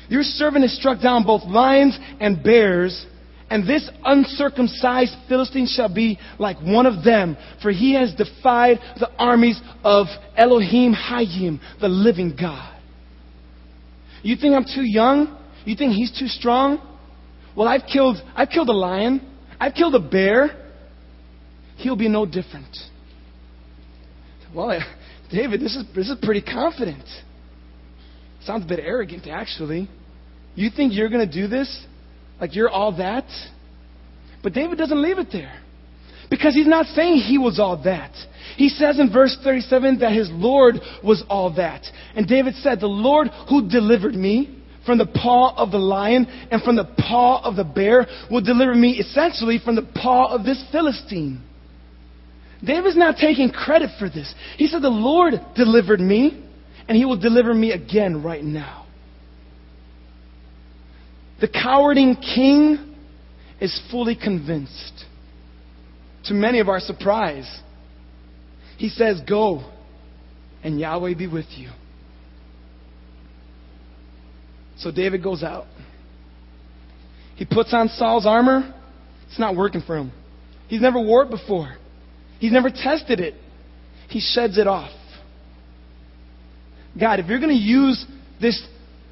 Your 0.08 0.22
servant 0.22 0.64
has 0.64 0.76
struck 0.76 1.00
down 1.00 1.24
both 1.24 1.44
lions 1.44 1.98
and 2.20 2.42
bears 2.42 3.06
and 3.50 3.66
this 3.66 3.90
uncircumcised 4.04 5.14
Philistine 5.28 5.66
shall 5.66 5.92
be 5.92 6.18
like 6.38 6.56
one 6.62 6.86
of 6.86 7.04
them, 7.04 7.36
for 7.60 7.72
he 7.72 7.94
has 7.94 8.14
defied 8.14 8.78
the 8.98 9.10
armies 9.18 9.60
of 9.82 10.06
Elohim 10.36 10.94
Hayim, 10.94 11.60
the 11.80 11.88
living 11.88 12.36
God. 12.40 12.80
You 14.22 14.36
think 14.36 14.54
I'm 14.54 14.64
too 14.64 14.84
young? 14.84 15.36
You 15.64 15.74
think 15.74 15.94
he's 15.94 16.16
too 16.16 16.28
strong? 16.28 16.80
Well, 17.56 17.66
I've 17.66 17.82
killed, 17.92 18.18
I've 18.36 18.50
killed 18.50 18.68
a 18.68 18.76
lion. 18.76 19.26
I've 19.58 19.74
killed 19.74 19.96
a 19.96 20.00
bear. 20.00 20.70
He'll 21.76 21.96
be 21.96 22.08
no 22.08 22.26
different. 22.26 22.76
Well, 24.54 24.80
David, 25.30 25.60
this 25.60 25.74
is, 25.74 25.84
this 25.94 26.08
is 26.08 26.16
pretty 26.22 26.42
confident. 26.42 27.04
Sounds 28.44 28.64
a 28.64 28.68
bit 28.68 28.80
arrogant, 28.80 29.26
actually. 29.26 29.88
You 30.54 30.70
think 30.74 30.92
you're 30.94 31.08
going 31.08 31.28
to 31.28 31.32
do 31.32 31.48
this? 31.48 31.86
Like 32.40 32.54
you're 32.54 32.70
all 32.70 32.96
that? 32.96 33.26
But 34.42 34.54
David 34.54 34.78
doesn't 34.78 35.02
leave 35.02 35.18
it 35.18 35.28
there. 35.32 35.60
Because 36.30 36.54
he's 36.54 36.66
not 36.66 36.86
saying 36.86 37.16
he 37.16 37.38
was 37.38 37.58
all 37.58 37.82
that. 37.82 38.12
He 38.56 38.68
says 38.68 38.98
in 38.98 39.12
verse 39.12 39.36
37 39.42 39.98
that 39.98 40.12
his 40.12 40.30
Lord 40.30 40.76
was 41.02 41.24
all 41.28 41.54
that. 41.56 41.82
And 42.14 42.26
David 42.26 42.54
said, 42.56 42.80
The 42.80 42.86
Lord 42.86 43.28
who 43.48 43.68
delivered 43.68 44.14
me 44.14 44.56
from 44.86 44.98
the 44.98 45.06
paw 45.06 45.54
of 45.56 45.72
the 45.72 45.78
lion 45.78 46.26
and 46.50 46.62
from 46.62 46.76
the 46.76 46.88
paw 46.98 47.42
of 47.42 47.56
the 47.56 47.64
bear 47.64 48.06
will 48.30 48.40
deliver 48.40 48.74
me 48.74 48.92
essentially 48.92 49.58
from 49.62 49.76
the 49.76 49.88
paw 49.94 50.32
of 50.34 50.44
this 50.44 50.62
Philistine. 50.70 51.42
David's 52.64 52.96
not 52.96 53.16
taking 53.16 53.50
credit 53.50 53.90
for 53.98 54.08
this. 54.08 54.32
He 54.56 54.66
said, 54.66 54.82
The 54.82 54.88
Lord 54.88 55.34
delivered 55.56 56.00
me, 56.00 56.44
and 56.88 56.96
he 56.96 57.04
will 57.04 57.18
deliver 57.18 57.52
me 57.54 57.72
again 57.72 58.22
right 58.22 58.44
now. 58.44 58.79
The 61.40 61.48
cowarding 61.48 62.16
king 62.16 62.96
is 63.60 63.80
fully 63.90 64.16
convinced. 64.16 65.04
To 66.24 66.34
many 66.34 66.60
of 66.60 66.68
our 66.68 66.80
surprise, 66.80 67.60
he 68.76 68.88
says, 68.88 69.20
Go, 69.26 69.64
and 70.62 70.78
Yahweh 70.78 71.14
be 71.14 71.26
with 71.26 71.46
you. 71.56 71.70
So 74.78 74.90
David 74.90 75.22
goes 75.22 75.42
out. 75.42 75.66
He 77.36 77.46
puts 77.46 77.72
on 77.72 77.88
Saul's 77.88 78.26
armor. 78.26 78.74
It's 79.28 79.38
not 79.38 79.56
working 79.56 79.82
for 79.86 79.96
him. 79.96 80.12
He's 80.68 80.80
never 80.80 81.00
wore 81.00 81.24
it 81.24 81.30
before, 81.30 81.76
he's 82.38 82.52
never 82.52 82.70
tested 82.70 83.20
it. 83.20 83.34
He 84.08 84.20
sheds 84.20 84.58
it 84.58 84.66
off. 84.66 84.90
God, 86.98 87.20
if 87.20 87.26
you're 87.26 87.38
going 87.38 87.56
to 87.56 87.62
use 87.62 88.04
this 88.40 88.60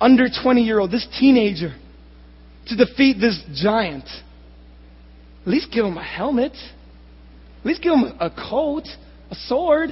under 0.01 0.27
20 0.43 0.63
year 0.63 0.81
old, 0.81 0.91
this 0.91 1.07
teenager, 1.21 1.73
to 2.69 2.77
defeat 2.77 3.19
this 3.21 3.41
giant, 3.55 4.05
at 5.43 5.49
least 5.49 5.69
give 5.73 5.85
him 5.85 5.97
a 5.97 6.05
helmet. 6.05 6.53
At 7.61 7.67
least 7.67 7.83
give 7.83 7.93
him 7.93 8.13
a 8.21 8.31
coat, 8.31 8.85
a 9.31 9.35
sword. 9.47 9.91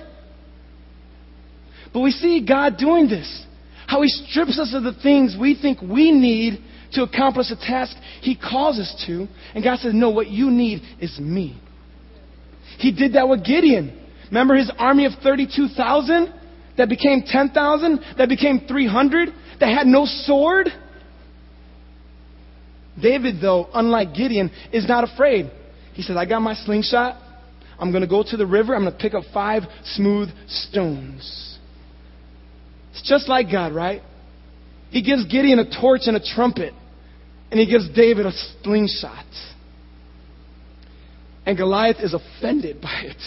But 1.92 2.00
we 2.00 2.10
see 2.10 2.44
God 2.46 2.76
doing 2.78 3.08
this. 3.08 3.44
How 3.86 4.02
he 4.02 4.08
strips 4.08 4.58
us 4.58 4.74
of 4.74 4.82
the 4.82 4.92
things 5.02 5.36
we 5.40 5.58
think 5.60 5.80
we 5.80 6.10
need 6.10 6.62
to 6.92 7.02
accomplish 7.02 7.50
a 7.50 7.56
task 7.56 7.96
he 8.20 8.36
calls 8.36 8.78
us 8.78 9.04
to. 9.06 9.26
And 9.54 9.64
God 9.64 9.78
says, 9.78 9.92
No, 9.94 10.10
what 10.10 10.28
you 10.28 10.50
need 10.50 10.82
is 11.00 11.18
me. 11.18 11.60
He 12.78 12.92
did 12.92 13.14
that 13.14 13.28
with 13.28 13.44
Gideon. 13.44 14.02
Remember 14.26 14.54
his 14.54 14.70
army 14.78 15.06
of 15.06 15.12
32,000 15.22 16.34
that 16.76 16.88
became 16.88 17.22
10,000, 17.24 18.00
that 18.18 18.28
became 18.28 18.66
300, 18.68 19.28
that 19.60 19.68
had 19.68 19.86
no 19.86 20.04
sword? 20.04 20.68
David, 23.00 23.40
though, 23.40 23.68
unlike 23.74 24.14
Gideon, 24.14 24.50
is 24.72 24.88
not 24.88 25.04
afraid. 25.04 25.50
He 25.92 26.02
says, 26.02 26.16
I 26.16 26.26
got 26.26 26.40
my 26.40 26.54
slingshot. 26.54 27.22
I'm 27.78 27.90
going 27.90 28.02
to 28.02 28.09
go 28.09 28.22
to 28.22 28.37
the 28.37 28.46
river. 28.46 28.74
I'm 28.74 28.82
going 28.82 28.92
to 28.92 28.98
pick 28.98 29.14
up 29.14 29.24
five 29.32 29.62
smooth 29.94 30.28
stones. 30.48 31.59
It's 32.92 33.06
just 33.06 33.28
like 33.28 33.50
God, 33.50 33.74
right? 33.74 34.02
He 34.90 35.02
gives 35.02 35.26
Gideon 35.26 35.59
a 35.59 35.80
torch 35.80 36.02
and 36.06 36.16
a 36.16 36.35
trumpet, 36.35 36.72
and 37.50 37.61
he 37.61 37.66
gives 37.66 37.88
David 37.94 38.24
a 38.24 38.32
slingshot. 38.62 39.26
And 41.44 41.56
Goliath 41.56 41.96
is 42.00 42.14
offended 42.14 42.80
by 42.82 43.02
it. 43.04 43.22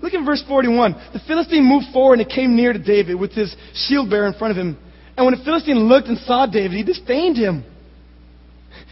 Look 0.00 0.14
at 0.14 0.24
verse 0.24 0.42
41. 0.46 0.92
The 1.12 1.20
Philistine 1.26 1.64
moved 1.64 1.86
forward 1.92 2.20
and 2.20 2.28
came 2.28 2.54
near 2.54 2.72
to 2.72 2.78
David 2.78 3.14
with 3.14 3.32
his 3.32 3.54
shield 3.74 4.10
bearer 4.10 4.26
in 4.26 4.34
front 4.34 4.52
of 4.52 4.58
him. 4.58 4.76
And 5.16 5.24
when 5.24 5.38
the 5.38 5.44
Philistine 5.44 5.88
looked 5.88 6.08
and 6.08 6.18
saw 6.18 6.46
David, 6.46 6.72
he 6.76 6.82
disdained 6.82 7.36
him. 7.36 7.64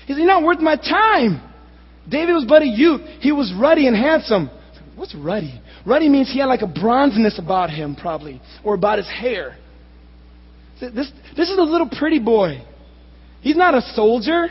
He 0.07 0.13
said, 0.13 0.19
You're 0.19 0.27
not 0.27 0.43
worth 0.43 0.61
my 0.61 0.77
time. 0.77 1.43
David 2.09 2.33
was 2.33 2.45
but 2.47 2.63
a 2.63 2.67
youth. 2.67 3.01
He 3.21 3.33
was 3.33 3.53
ruddy 3.59 3.87
and 3.87 3.97
handsome. 3.97 4.51
What's 4.97 5.15
ruddy? 5.15 5.61
Ruddy 5.87 6.09
means 6.09 6.31
he 6.31 6.39
had 6.39 6.47
like 6.47 6.63
a 6.63 6.67
bronzeness 6.67 7.39
about 7.39 7.71
him, 7.71 7.97
probably, 7.97 8.41
or 8.63 8.75
about 8.75 8.99
his 8.99 9.09
hair. 9.09 9.57
This, 10.81 11.11
this 11.37 11.51
is 11.51 11.59
a 11.59 11.63
little 11.63 11.89
pretty 11.89 12.19
boy. 12.19 12.63
He's 13.41 13.57
not 13.57 13.75
a 13.75 13.81
soldier. 13.95 14.49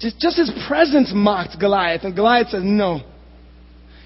Just, 0.00 0.18
just 0.18 0.36
his 0.36 0.52
presence 0.68 1.12
mocked 1.14 1.58
Goliath, 1.58 2.02
and 2.04 2.14
Goliath 2.14 2.48
says, 2.48 2.62
No. 2.64 2.94
And 2.94 3.02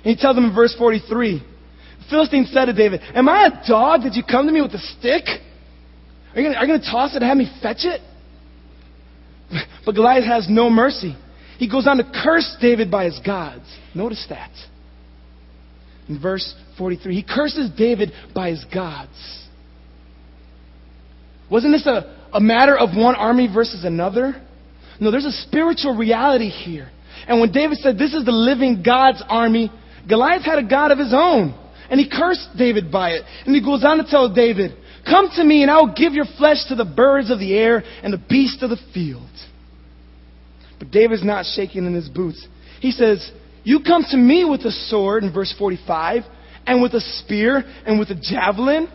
he 0.05 0.17
tells 0.17 0.37
him 0.37 0.45
in 0.45 0.55
verse 0.55 0.75
43 0.79 1.39
the 1.39 2.05
Philistine 2.09 2.47
said 2.47 2.67
to 2.67 2.73
David, 2.73 3.01
Am 3.15 3.29
I 3.29 3.47
a 3.47 3.69
dog 3.69 4.03
that 4.03 4.15
you 4.15 4.23
come 4.23 4.47
to 4.47 4.53
me 4.53 4.63
with 4.63 4.73
a 4.73 4.79
stick? 4.79 5.25
Are 6.35 6.41
you 6.41 6.53
going 6.55 6.81
to 6.81 6.91
toss 6.91 7.13
it 7.13 7.23
and 7.23 7.25
have 7.25 7.37
me 7.37 7.51
fetch 7.61 7.85
it? 7.85 8.01
But 9.85 9.95
Goliath 9.95 10.25
has 10.25 10.47
no 10.49 10.71
mercy. 10.71 11.17
He 11.59 11.69
goes 11.69 11.87
on 11.87 11.99
to 11.99 12.05
curse 12.05 12.57
David 12.61 12.91
by 12.91 13.05
his 13.05 13.21
gods. 13.25 13.65
Notice 13.95 14.25
that. 14.31 14.51
In 16.09 16.21
verse 16.21 16.55
43, 16.79 17.15
he 17.15 17.23
curses 17.23 17.71
David 17.77 18.13
by 18.35 18.51
his 18.51 18.65
gods. 18.73 19.11
Wasn't 21.51 21.73
this 21.73 21.87
a, 21.87 22.17
a 22.33 22.41
matter 22.41 22.77
of 22.77 22.97
one 22.97 23.15
army 23.15 23.49
versus 23.53 23.85
another? 23.85 24.41
No, 25.01 25.11
there's 25.11 25.25
a 25.25 25.33
spiritual 25.33 25.97
reality 25.97 26.49
here. 26.49 26.91
And 27.27 27.41
when 27.41 27.53
David 27.53 27.79
said, 27.79 27.99
This 27.99 28.15
is 28.15 28.25
the 28.25 28.33
living 28.33 28.83
God's 28.85 29.23
army, 29.29 29.71
Goliath 30.09 30.43
had 30.43 30.59
a 30.59 30.67
God 30.67 30.91
of 30.91 30.99
his 30.99 31.13
own. 31.15 31.55
And 31.91 31.99
he 31.99 32.09
cursed 32.09 32.51
David 32.57 32.91
by 32.91 33.11
it. 33.11 33.23
And 33.45 33.55
he 33.55 33.61
goes 33.61 33.85
on 33.85 33.99
to 33.99 34.05
tell 34.09 34.33
David, 34.33 34.77
Come 35.05 35.29
to 35.37 35.45
me, 35.45 35.63
and 35.63 35.71
I 35.71 35.79
will 35.81 35.95
give 35.95 36.13
your 36.13 36.27
flesh 36.39 36.59
to 36.69 36.75
the 36.75 36.85
birds 36.85 37.31
of 37.31 37.39
the 37.39 37.55
air 37.55 37.83
and 38.03 38.13
the 38.13 38.23
beasts 38.29 38.63
of 38.63 38.71
the 38.71 38.79
field. 38.93 39.29
But 40.79 40.91
David's 40.91 41.25
not 41.25 41.47
shaking 41.55 41.87
in 41.87 41.95
his 41.95 42.09
boots. 42.09 42.47
He 42.81 42.91
says, 42.91 43.31
You 43.65 43.81
come 43.87 44.05
to 44.11 44.17
me 44.17 44.45
with 44.45 44.61
a 44.63 44.71
sword, 44.71 45.25
in 45.25 45.33
verse 45.33 45.55
45, 45.59 46.23
and 46.67 46.83
with 46.83 46.95
a 46.95 47.01
spear, 47.01 47.63
and 47.87 47.99
with 47.99 48.11
a 48.11 48.15
javelin. 48.15 48.89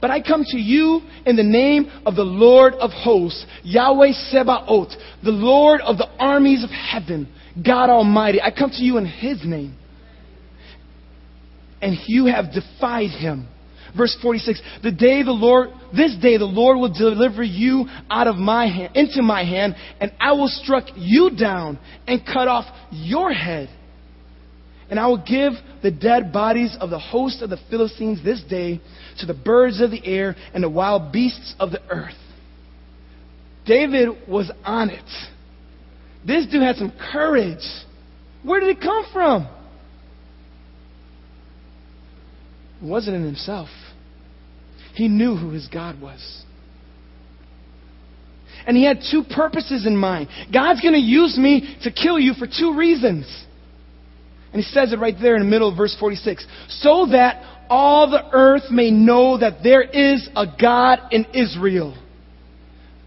But 0.00 0.10
I 0.10 0.22
come 0.22 0.44
to 0.44 0.58
you 0.58 1.00
in 1.26 1.36
the 1.36 1.42
name 1.42 1.90
of 2.06 2.14
the 2.14 2.22
Lord 2.22 2.74
of 2.74 2.90
hosts, 2.90 3.44
Yahweh 3.64 4.12
Sebaot, 4.32 4.94
the 5.24 5.30
Lord 5.30 5.80
of 5.80 5.98
the 5.98 6.08
armies 6.18 6.62
of 6.62 6.70
heaven, 6.70 7.28
God 7.64 7.90
Almighty. 7.90 8.40
I 8.40 8.50
come 8.50 8.70
to 8.70 8.82
you 8.82 8.98
in 8.98 9.06
His 9.06 9.40
name. 9.44 9.76
And 11.82 11.96
you 12.06 12.26
have 12.26 12.52
defied 12.52 13.10
Him 13.10 13.48
Verse 13.96 14.16
46, 14.20 14.60
the 14.82 14.92
day 14.92 15.22
the 15.22 15.32
Lord, 15.32 15.70
this 15.96 16.14
day 16.16 16.36
the 16.36 16.44
Lord 16.44 16.78
will 16.78 16.92
deliver 16.92 17.42
you 17.42 17.86
out 18.10 18.26
of 18.26 18.36
my 18.36 18.66
hand, 18.66 18.96
into 18.96 19.22
my 19.22 19.44
hand, 19.44 19.76
and 20.00 20.12
I 20.20 20.32
will 20.32 20.48
struck 20.48 20.84
you 20.96 21.30
down 21.30 21.78
and 22.06 22.24
cut 22.24 22.48
off 22.48 22.64
your 22.90 23.32
head. 23.32 23.70
And 24.90 24.98
I 24.98 25.06
will 25.06 25.22
give 25.22 25.52
the 25.82 25.90
dead 25.90 26.32
bodies 26.32 26.76
of 26.80 26.90
the 26.90 26.98
host 26.98 27.42
of 27.42 27.50
the 27.50 27.58
Philistines 27.68 28.22
this 28.24 28.42
day 28.42 28.80
to 29.18 29.26
the 29.26 29.34
birds 29.34 29.80
of 29.80 29.90
the 29.90 30.04
air 30.04 30.34
and 30.54 30.64
the 30.64 30.70
wild 30.70 31.12
beasts 31.12 31.54
of 31.60 31.70
the 31.70 31.82
earth. 31.90 32.14
David 33.66 34.08
was 34.26 34.50
on 34.64 34.88
it. 34.88 35.04
This 36.26 36.46
dude 36.46 36.62
had 36.62 36.76
some 36.76 36.92
courage. 37.12 37.64
Where 38.42 38.60
did 38.60 38.70
it 38.70 38.80
come 38.80 39.04
from? 39.12 39.48
It 42.82 42.84
wasn't 42.84 43.16
in 43.16 43.24
himself. 43.24 43.68
He 44.94 45.08
knew 45.08 45.36
who 45.36 45.50
his 45.50 45.68
God 45.68 46.00
was. 46.00 46.44
And 48.66 48.76
he 48.76 48.84
had 48.84 49.00
two 49.10 49.24
purposes 49.24 49.86
in 49.86 49.96
mind. 49.96 50.28
God's 50.52 50.80
going 50.80 50.94
to 50.94 51.00
use 51.00 51.38
me 51.38 51.76
to 51.84 51.90
kill 51.90 52.18
you 52.18 52.34
for 52.34 52.46
two 52.46 52.76
reasons. 52.76 53.24
And 54.52 54.62
he 54.62 54.68
says 54.70 54.92
it 54.92 54.98
right 54.98 55.14
there 55.20 55.36
in 55.36 55.42
the 55.42 55.48
middle 55.48 55.68
of 55.68 55.76
verse 55.76 55.96
46. 55.98 56.46
So 56.68 57.06
that 57.12 57.64
all 57.68 58.10
the 58.10 58.28
earth 58.32 58.70
may 58.70 58.90
know 58.90 59.38
that 59.38 59.62
there 59.62 59.82
is 59.82 60.28
a 60.34 60.46
God 60.60 61.00
in 61.10 61.26
Israel. 61.34 61.96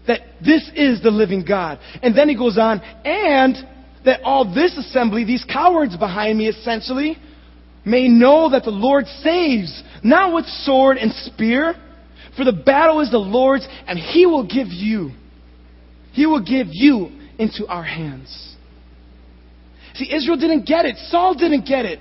That 0.06 0.20
this 0.44 0.68
is 0.74 1.02
the 1.02 1.10
living 1.10 1.44
God. 1.46 1.78
And 2.02 2.16
then 2.16 2.28
he 2.28 2.36
goes 2.36 2.58
on, 2.58 2.80
and 3.04 3.56
that 4.04 4.22
all 4.24 4.52
this 4.52 4.76
assembly, 4.76 5.24
these 5.24 5.44
cowards 5.44 5.96
behind 5.96 6.38
me 6.38 6.48
essentially, 6.48 7.16
may 7.84 8.08
know 8.08 8.50
that 8.50 8.64
the 8.64 8.70
Lord 8.70 9.06
saves, 9.22 9.82
not 10.02 10.34
with 10.34 10.46
sword 10.46 10.96
and 10.96 11.12
spear, 11.12 11.74
for 12.36 12.44
the 12.44 12.52
battle 12.52 13.00
is 13.00 13.10
the 13.10 13.18
Lord's, 13.18 13.66
and 13.86 13.98
he 13.98 14.26
will 14.26 14.46
give 14.46 14.68
you, 14.68 15.10
he 16.12 16.26
will 16.26 16.42
give 16.42 16.68
you 16.70 17.10
into 17.38 17.66
our 17.66 17.82
hands. 17.82 18.56
See, 19.94 20.12
Israel 20.12 20.36
didn't 20.36 20.66
get 20.66 20.86
it. 20.86 20.96
Saul 21.08 21.34
didn't 21.34 21.66
get 21.66 21.84
it. 21.84 21.98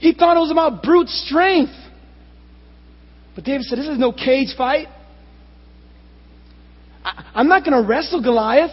He 0.00 0.12
thought 0.12 0.36
it 0.36 0.40
was 0.40 0.50
about 0.50 0.82
brute 0.82 1.08
strength. 1.08 1.72
But 3.34 3.44
David 3.44 3.62
said, 3.62 3.78
This 3.78 3.88
is 3.88 3.98
no 3.98 4.12
cage 4.12 4.54
fight. 4.56 4.86
I, 7.04 7.40
am 7.40 7.48
not 7.48 7.64
going 7.64 7.80
to 7.80 7.86
wrestle 7.86 8.22
Goliath, 8.22 8.70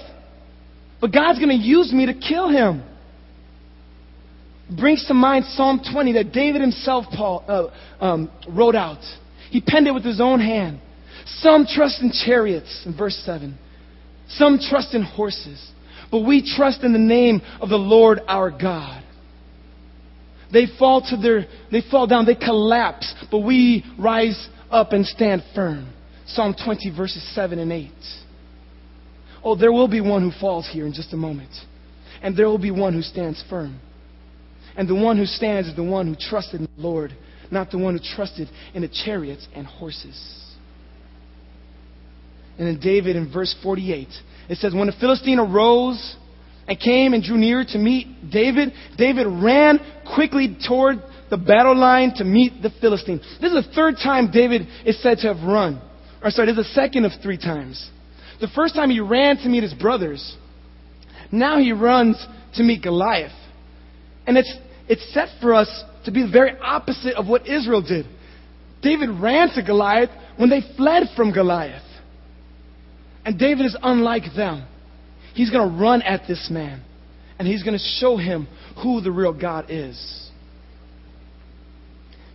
but 0.99 1.11
God's 1.11 1.39
going 1.39 1.49
to 1.49 1.63
use 1.63 1.91
me 1.91 2.05
to 2.05 2.13
kill 2.13 2.49
him. 2.49 2.83
Brings 4.75 5.05
to 5.07 5.13
mind 5.13 5.45
Psalm 5.45 5.81
20 5.91 6.13
that 6.13 6.31
David 6.31 6.61
himself 6.61 7.05
Paul, 7.15 7.43
uh, 7.47 8.03
um, 8.03 8.31
wrote 8.49 8.75
out. 8.75 9.01
He 9.49 9.59
penned 9.59 9.87
it 9.87 9.91
with 9.91 10.05
his 10.05 10.21
own 10.21 10.39
hand. 10.39 10.79
Some 11.25 11.65
trust 11.65 12.01
in 12.01 12.11
chariots, 12.11 12.83
in 12.85 12.95
verse 12.95 13.21
7. 13.25 13.57
Some 14.29 14.59
trust 14.59 14.93
in 14.93 15.03
horses. 15.03 15.71
But 16.09 16.19
we 16.21 16.41
trust 16.55 16.83
in 16.83 16.93
the 16.93 16.99
name 16.99 17.41
of 17.59 17.69
the 17.69 17.77
Lord 17.77 18.21
our 18.27 18.49
God. 18.49 19.03
They 20.51 20.67
fall 20.79 21.01
to 21.09 21.17
their, 21.17 21.47
they 21.71 21.81
fall 21.89 22.07
down, 22.07 22.25
they 22.25 22.35
collapse, 22.35 23.13
but 23.29 23.39
we 23.39 23.85
rise 23.97 24.49
up 24.69 24.91
and 24.91 25.05
stand 25.05 25.43
firm. 25.55 25.93
Psalm 26.27 26.55
20 26.63 26.95
verses 26.95 27.23
7 27.33 27.59
and 27.59 27.71
8. 27.71 27.91
Oh, 29.43 29.55
there 29.55 29.71
will 29.71 29.87
be 29.87 30.01
one 30.01 30.21
who 30.21 30.39
falls 30.39 30.69
here 30.71 30.85
in 30.85 30.93
just 30.93 31.13
a 31.13 31.17
moment. 31.17 31.51
And 32.21 32.37
there 32.37 32.47
will 32.47 32.59
be 32.59 32.71
one 32.71 32.93
who 32.93 33.01
stands 33.01 33.43
firm. 33.49 33.79
And 34.75 34.87
the 34.87 34.95
one 34.95 35.17
who 35.17 35.25
stands 35.25 35.67
is 35.67 35.75
the 35.75 35.83
one 35.83 36.07
who 36.07 36.15
trusted 36.15 36.61
in 36.61 36.67
the 36.75 36.81
Lord, 36.81 37.15
not 37.49 37.71
the 37.71 37.77
one 37.77 37.97
who 37.97 38.15
trusted 38.15 38.47
in 38.73 38.81
the 38.81 38.87
chariots 38.87 39.47
and 39.53 39.65
horses. 39.65 40.41
And 42.57 42.67
then 42.67 42.79
David 42.79 43.15
in 43.15 43.31
verse 43.31 43.55
48, 43.63 44.07
it 44.49 44.57
says, 44.57 44.73
When 44.73 44.87
the 44.87 44.93
Philistine 44.99 45.39
arose 45.39 46.15
and 46.67 46.79
came 46.79 47.13
and 47.13 47.23
drew 47.23 47.37
near 47.37 47.65
to 47.69 47.77
meet 47.77 48.29
David, 48.31 48.73
David 48.97 49.25
ran 49.27 49.79
quickly 50.15 50.57
toward 50.67 50.97
the 51.29 51.37
battle 51.37 51.75
line 51.75 52.13
to 52.17 52.23
meet 52.23 52.61
the 52.61 52.69
Philistine. 52.81 53.19
This 53.41 53.53
is 53.53 53.65
the 53.65 53.71
third 53.73 53.95
time 54.03 54.31
David 54.31 54.67
is 54.85 55.01
said 55.01 55.17
to 55.19 55.33
have 55.33 55.43
run. 55.47 55.81
Or 56.23 56.29
sorry, 56.29 56.47
this 56.47 56.57
is 56.57 56.67
the 56.67 56.81
second 56.81 57.05
of 57.05 57.13
three 57.23 57.37
times. 57.37 57.89
The 58.39 58.49
first 58.49 58.75
time 58.75 58.89
he 58.89 58.99
ran 58.99 59.37
to 59.37 59.49
meet 59.49 59.63
his 59.63 59.73
brothers. 59.73 60.35
Now 61.31 61.57
he 61.57 61.71
runs 61.71 62.23
to 62.55 62.63
meet 62.63 62.83
Goliath. 62.83 63.31
And 64.27 64.37
it's, 64.37 64.53
it's 64.87 65.13
set 65.13 65.29
for 65.41 65.53
us 65.53 65.83
to 66.05 66.11
be 66.11 66.23
the 66.23 66.31
very 66.31 66.57
opposite 66.59 67.15
of 67.15 67.27
what 67.27 67.47
Israel 67.47 67.81
did. 67.81 68.05
David 68.81 69.09
ran 69.09 69.49
to 69.55 69.63
Goliath 69.63 70.09
when 70.37 70.49
they 70.49 70.61
fled 70.75 71.03
from 71.15 71.31
Goliath. 71.31 71.83
And 73.25 73.37
David 73.37 73.65
is 73.65 73.77
unlike 73.81 74.23
them. 74.35 74.65
He's 75.33 75.51
going 75.51 75.69
to 75.69 75.77
run 75.77 76.01
at 76.01 76.27
this 76.27 76.49
man. 76.51 76.81
And 77.37 77.47
he's 77.47 77.63
going 77.63 77.77
to 77.77 77.83
show 77.99 78.17
him 78.17 78.47
who 78.81 79.01
the 79.01 79.11
real 79.11 79.33
God 79.33 79.65
is. 79.69 80.29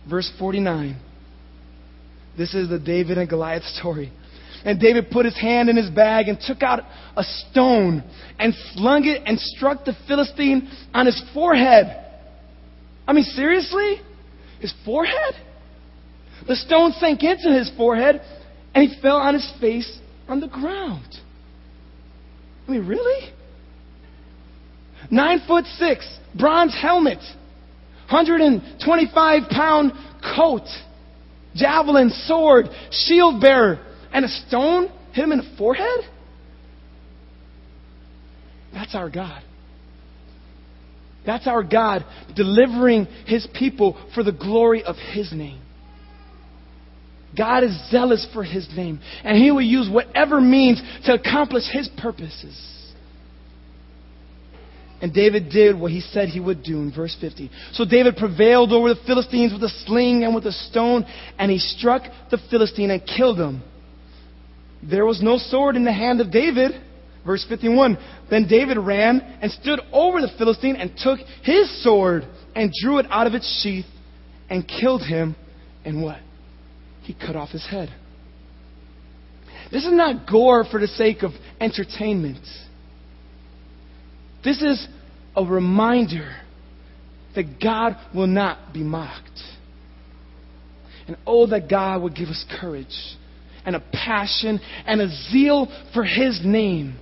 Verse 0.09 0.31
49. 0.39 0.97
This 2.37 2.53
is 2.53 2.69
the 2.69 2.79
David 2.79 3.17
and 3.17 3.29
Goliath 3.29 3.63
story. 3.63 4.11
And 4.67 4.81
David 4.81 5.09
put 5.11 5.23
his 5.23 5.39
hand 5.39 5.69
in 5.69 5.77
his 5.77 5.89
bag 5.89 6.27
and 6.27 6.37
took 6.45 6.61
out 6.61 6.81
a 7.15 7.23
stone 7.23 8.03
and 8.37 8.53
slung 8.73 9.05
it 9.05 9.21
and 9.25 9.39
struck 9.39 9.85
the 9.85 9.95
Philistine 10.09 10.69
on 10.93 11.05
his 11.05 11.23
forehead. 11.33 11.85
I 13.07 13.13
mean, 13.13 13.23
seriously? 13.23 14.01
His 14.59 14.73
forehead? 14.83 15.35
The 16.49 16.57
stone 16.57 16.91
sank 16.99 17.23
into 17.23 17.49
his 17.49 17.71
forehead 17.77 18.19
and 18.75 18.89
he 18.89 19.01
fell 19.01 19.15
on 19.15 19.35
his 19.35 19.53
face 19.61 19.99
on 20.27 20.41
the 20.41 20.49
ground. 20.49 21.15
I 22.67 22.71
mean, 22.71 22.85
really? 22.85 23.33
Nine 25.09 25.43
foot 25.47 25.63
six, 25.77 26.05
bronze 26.37 26.75
helmet, 26.75 27.19
125 28.09 29.49
pound 29.49 29.93
coat, 30.35 30.67
javelin, 31.55 32.09
sword, 32.09 32.65
shield 32.91 33.39
bearer, 33.39 33.86
and 34.17 34.25
a 34.25 34.29
stone 34.29 34.87
hit 35.13 35.23
him 35.25 35.31
in 35.31 35.37
the 35.37 35.55
forehead? 35.59 35.99
That's 38.73 38.95
our 38.95 39.11
God. 39.11 39.43
That's 41.23 41.45
our 41.45 41.61
God 41.61 42.03
delivering 42.35 43.05
his 43.27 43.47
people 43.53 43.95
for 44.15 44.23
the 44.23 44.31
glory 44.31 44.83
of 44.83 44.95
his 45.13 45.31
name. 45.31 45.61
God 47.37 47.63
is 47.63 47.91
zealous 47.91 48.25
for 48.33 48.43
his 48.43 48.67
name, 48.75 48.99
and 49.23 49.37
he 49.37 49.51
will 49.51 49.61
use 49.61 49.87
whatever 49.87 50.41
means 50.41 50.81
to 51.05 51.13
accomplish 51.13 51.65
his 51.71 51.87
purposes. 51.97 52.57
And 54.99 55.13
David 55.13 55.51
did 55.51 55.79
what 55.79 55.91
he 55.91 56.01
said 56.01 56.29
he 56.29 56.39
would 56.39 56.63
do 56.63 56.79
in 56.79 56.91
verse 56.91 57.15
50. 57.21 57.51
So 57.73 57.85
David 57.85 58.15
prevailed 58.15 58.71
over 58.71 58.89
the 58.89 58.99
Philistines 59.05 59.53
with 59.53 59.61
a 59.61 59.69
sling 59.85 60.23
and 60.23 60.33
with 60.33 60.47
a 60.47 60.51
stone, 60.51 61.05
and 61.37 61.51
he 61.51 61.59
struck 61.59 62.01
the 62.31 62.39
Philistine 62.49 62.89
and 62.89 63.05
killed 63.05 63.37
him. 63.37 63.61
There 64.83 65.05
was 65.05 65.21
no 65.21 65.37
sword 65.37 65.75
in 65.75 65.83
the 65.83 65.93
hand 65.93 66.21
of 66.21 66.31
David. 66.31 66.71
Verse 67.25 67.45
51. 67.47 67.97
Then 68.29 68.47
David 68.47 68.77
ran 68.77 69.19
and 69.41 69.51
stood 69.51 69.79
over 69.91 70.21
the 70.21 70.31
Philistine 70.37 70.75
and 70.75 70.91
took 70.97 71.19
his 71.43 71.83
sword 71.83 72.23
and 72.55 72.71
drew 72.81 72.99
it 72.99 73.05
out 73.09 73.27
of 73.27 73.33
its 73.33 73.61
sheath 73.61 73.85
and 74.49 74.67
killed 74.67 75.01
him. 75.01 75.35
And 75.83 76.01
what? 76.01 76.19
He 77.03 77.13
cut 77.13 77.35
off 77.35 77.49
his 77.49 77.65
head. 77.65 77.89
This 79.71 79.85
is 79.85 79.93
not 79.93 80.29
gore 80.29 80.63
for 80.63 80.79
the 80.79 80.87
sake 80.87 81.23
of 81.23 81.31
entertainment. 81.59 82.45
This 84.43 84.61
is 84.61 84.87
a 85.35 85.43
reminder 85.43 86.33
that 87.35 87.61
God 87.61 87.97
will 88.15 88.27
not 88.27 88.73
be 88.73 88.83
mocked. 88.83 89.41
And 91.07 91.17
oh, 91.25 91.47
that 91.47 91.69
God 91.69 92.01
would 92.01 92.15
give 92.15 92.29
us 92.29 92.45
courage 92.59 93.15
and 93.67 93.75
a 93.75 93.83
passion 93.91 94.61
and 94.85 95.01
a 95.01 95.09
zeal 95.29 95.67
for 95.93 96.03
His 96.03 96.39
name, 96.43 96.97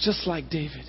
just 0.00 0.26
like 0.26 0.50
David. 0.50 0.84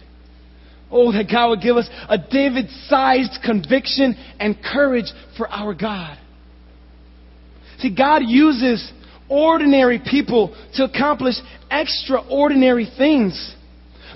Oh, 0.90 1.12
that 1.12 1.30
God 1.32 1.50
would 1.50 1.62
give 1.62 1.78
us 1.78 1.88
a 2.10 2.18
David 2.18 2.66
sized 2.88 3.38
conviction 3.46 4.16
and 4.40 4.58
courage 4.62 5.06
for 5.38 5.48
our 5.48 5.76
God. 5.76 6.18
See, 7.80 7.96
God 7.96 8.24
uses 8.26 8.92
ordinary 9.30 10.02
people 10.04 10.58
to 10.74 10.86
accomplish 10.86 11.36
extraordinary 11.70 12.92
things. 12.98 13.56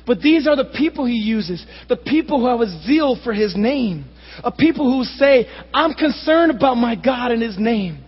But 0.08 0.22
these 0.22 0.48
are 0.48 0.56
the 0.56 0.74
people 0.76 1.06
He 1.06 1.14
uses 1.14 1.64
the 1.90 1.98
people 1.98 2.40
who 2.40 2.48
have 2.48 2.62
a 2.62 2.86
zeal 2.88 3.20
for 3.24 3.34
His 3.34 3.56
name, 3.56 4.06
a 4.44 4.52
people 4.52 4.92
who 4.92 5.04
say, 5.04 5.46
I'm 5.72 5.94
concerned 5.94 6.52
about 6.52 6.78
my 6.78 6.96
God 6.96 7.30
and 7.30 7.42
His 7.44 7.60
name, 7.60 8.04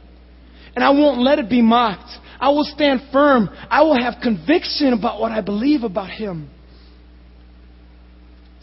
and 0.76 0.84
I 0.84 0.90
won't 0.90 1.22
let 1.22 1.38
it 1.38 1.52
be 1.52 1.62
mocked. 1.62 2.10
I 2.43 2.49
will 2.49 2.65
stand 2.65 2.99
firm. 3.13 3.49
I 3.69 3.84
will 3.84 3.97
have 3.97 4.15
conviction 4.21 4.91
about 4.91 5.21
what 5.21 5.32
I 5.32 5.39
believe 5.39 5.84
about 5.84 6.10
Him. 6.10 6.49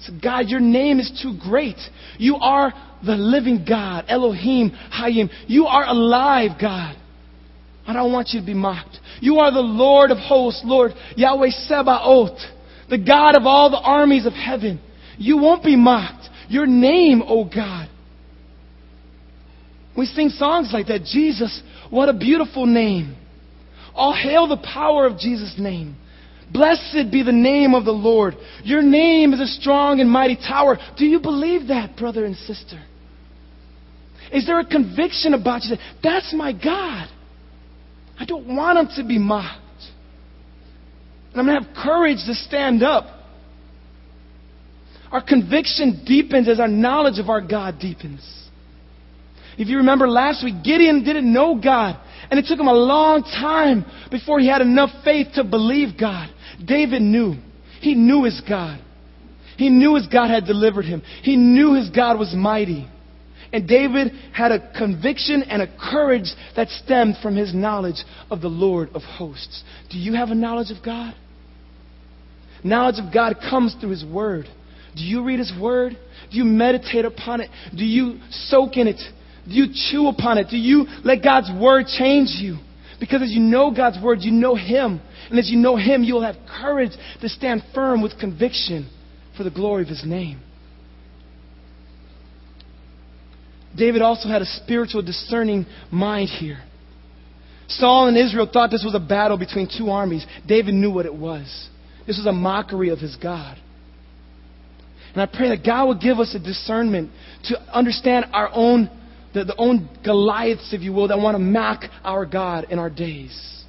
So, 0.01 0.13
God, 0.23 0.49
your 0.49 0.61
name 0.61 1.01
is 1.01 1.19
too 1.23 1.39
great. 1.43 1.79
You 2.19 2.37
are 2.37 2.75
the 3.03 3.15
living 3.17 3.65
God, 3.67 4.05
Elohim, 4.07 4.73
Hayim. 4.93 5.31
You 5.47 5.65
are 5.65 5.87
alive, 5.87 6.61
God. 6.61 6.95
I 7.87 7.95
don't 7.95 8.13
want 8.13 8.29
you 8.35 8.41
to 8.41 8.47
be 8.47 8.53
mocked. 8.53 8.99
You 9.23 9.39
are 9.39 9.51
the 9.51 9.61
Lord 9.61 10.11
of 10.11 10.19
hosts, 10.19 10.61
Lord 10.63 10.93
Yahweh 11.17 11.49
Sebaoth, 11.67 12.39
the 12.91 12.99
God 12.99 13.35
of 13.35 13.47
all 13.47 13.71
the 13.71 13.81
armies 13.81 14.27
of 14.27 14.35
heaven. 14.35 14.79
You 15.17 15.39
won't 15.39 15.65
be 15.65 15.77
mocked. 15.77 16.29
Your 16.51 16.67
name, 16.67 17.23
O 17.23 17.41
oh 17.41 17.45
God. 17.47 17.89
We 19.97 20.05
sing 20.05 20.29
songs 20.29 20.69
like 20.71 20.89
that. 20.89 21.05
Jesus, 21.05 21.63
what 21.89 22.11
a 22.11 22.13
beautiful 22.13 22.67
name. 22.67 23.17
All 23.95 24.15
hail 24.15 24.47
the 24.47 24.57
power 24.57 25.07
of 25.07 25.19
Jesus' 25.19 25.55
name. 25.59 25.97
Blessed 26.53 27.13
be 27.13 27.23
the 27.23 27.33
name 27.33 27.75
of 27.75 27.85
the 27.85 27.93
Lord. 27.93 28.35
Your 28.65 28.83
name 28.83 29.33
is 29.33 29.41
a 29.41 29.47
strong 29.47 30.01
and 30.01 30.11
mighty 30.11 30.37
tower. 30.37 30.79
Do 30.97 31.05
you 31.05 31.21
believe 31.21 31.69
that, 31.69 31.97
brother 31.97 32.25
and 32.25 32.37
sister? 32.37 32.83
Is 34.33 34.47
there 34.47 34.59
a 34.59 34.65
conviction 34.65 35.35
about 35.35 35.65
you 35.65 35.77
that 35.77 35.83
that's 36.03 36.35
my 36.35 36.53
God? 36.53 37.09
I 38.19 38.25
don't 38.25 38.55
want 38.55 38.79
him 38.79 38.89
to 38.97 39.09
be 39.09 39.19
mocked. 39.19 39.59
And 41.33 41.41
I'm 41.41 41.47
going 41.47 41.63
to 41.63 41.69
have 41.69 41.77
courage 41.77 42.19
to 42.27 42.35
stand 42.35 42.83
up. 42.83 43.07
Our 45.13 45.23
conviction 45.23 46.03
deepens 46.07 46.49
as 46.49 46.61
our 46.61 46.69
knowledge 46.69 47.19
of 47.19 47.29
our 47.29 47.41
God 47.41 47.79
deepens. 47.81 48.21
If 49.59 49.69
you 49.69 49.79
remember 49.79 50.09
last 50.09 50.45
week, 50.45 50.63
Gideon 50.65 51.05
didn't 51.05 51.31
know 51.31 51.61
God. 51.63 52.01
And 52.31 52.39
it 52.39 52.47
took 52.47 52.61
him 52.61 52.69
a 52.69 52.73
long 52.73 53.23
time 53.23 53.85
before 54.11 54.39
he 54.39 54.47
had 54.47 54.61
enough 54.61 54.91
faith 55.05 55.29
to 55.35 55.45
believe 55.45 55.99
God. 55.99 56.29
David 56.65 57.03
knew. 57.03 57.35
He 57.81 57.95
knew 57.95 58.25
his 58.25 58.41
God. 58.49 58.81
He 59.57 59.69
knew 59.69 59.97
his 59.97 60.07
God 60.07 60.31
had 60.31 60.47
delivered 60.47 60.85
him. 60.85 61.03
He 61.23 61.37
knew 61.37 61.75
his 61.75 61.91
God 61.91 62.19
was 62.19 62.33
mighty. 62.35 62.89
And 63.53 63.67
David 63.67 64.13
had 64.33 64.53
a 64.53 64.73
conviction 64.79 65.43
and 65.43 65.61
a 65.61 65.67
courage 65.67 66.31
that 66.55 66.69
stemmed 66.69 67.17
from 67.21 67.37
his 67.37 67.53
knowledge 67.53 68.05
of 68.31 68.41
the 68.41 68.49
Lord 68.49 68.91
of 68.95 69.03
hosts. 69.03 69.65
Do 69.91 69.99
you 69.99 70.15
have 70.15 70.29
a 70.29 70.35
knowledge 70.35 70.71
of 70.71 70.85
God? 70.85 71.15
Knowledge 72.63 73.05
of 73.05 73.13
God 73.13 73.37
comes 73.49 73.75
through 73.81 73.91
his 73.91 74.05
word. 74.05 74.47
Do 74.97 75.03
you 75.03 75.25
read 75.25 75.39
his 75.39 75.53
word? 75.61 75.97
Do 76.31 76.37
you 76.37 76.45
meditate 76.45 77.05
upon 77.05 77.41
it? 77.41 77.51
Do 77.77 77.85
you 77.85 78.21
soak 78.31 78.77
in 78.77 78.87
it? 78.87 79.01
Do 79.49 79.55
you 79.55 79.67
chew 79.73 80.09
upon 80.09 80.39
it? 80.39 80.49
Do 80.51 80.57
you 80.57 80.87
let 81.05 81.23
God's 81.23 81.51
word 81.61 81.87
change 81.87 82.29
you? 82.39 82.59
Because 82.99 83.23
as 83.23 83.31
you 83.31 83.41
know 83.41 83.71
God's 83.75 83.99
word, 84.03 84.19
you 84.21 84.31
know 84.31 84.55
him. 84.55 85.01
And 85.31 85.39
as 85.39 85.51
you 85.51 85.59
know 85.59 85.77
him, 85.77 86.05
you'll 86.05 86.23
have 86.23 86.37
courage 86.61 86.93
to 87.23 87.29
stand 87.29 87.63
firm 87.75 88.03
with 88.03 88.19
conviction 88.19 88.91
for 89.37 89.45
the 89.45 89.51
glory 89.51 89.83
of 89.83 89.89
his 89.89 90.05
name. 90.05 90.41
David 93.77 94.03
also 94.03 94.29
had 94.29 94.43
a 94.43 94.47
spiritual 94.47 95.03
discerning 95.03 95.65
mind 95.91 96.29
here. 96.29 96.59
Saul 97.69 98.09
and 98.09 98.17
Israel 98.17 98.49
thought 98.53 98.71
this 98.71 98.85
was 98.85 98.97
a 98.97 99.01
battle 99.01 99.39
between 99.39 99.69
two 99.79 99.91
armies. 99.91 100.27
David 100.47 100.75
knew 100.75 100.91
what 100.91 101.07
it 101.07 101.15
was. 101.15 101.69
This 102.07 102.19
was 102.19 102.27
a 102.27 102.33
mockery 102.33 102.89
of 102.89 102.99
his 102.99 103.17
God. 103.17 103.57
And 105.15 105.23
I 105.23 105.27
pray 105.27 105.49
that 105.51 105.65
God 105.65 105.87
will 105.87 105.99
give 105.99 106.19
us 106.19 106.35
a 106.35 106.39
discernment 106.39 107.11
to 107.45 107.61
understand 107.73 108.27
our 108.33 108.51
own, 108.53 108.91
the, 109.35 109.45
the 109.45 109.57
own 109.57 109.89
Goliaths, 110.05 110.73
if 110.73 110.81
you 110.81 110.93
will, 110.93 111.09
that 111.09 111.19
want 111.19 111.35
to 111.35 111.39
mock 111.39 111.85
our 112.05 112.27
God 112.27 112.67
in 112.71 112.79
our 112.79 112.91
days. 112.91 113.65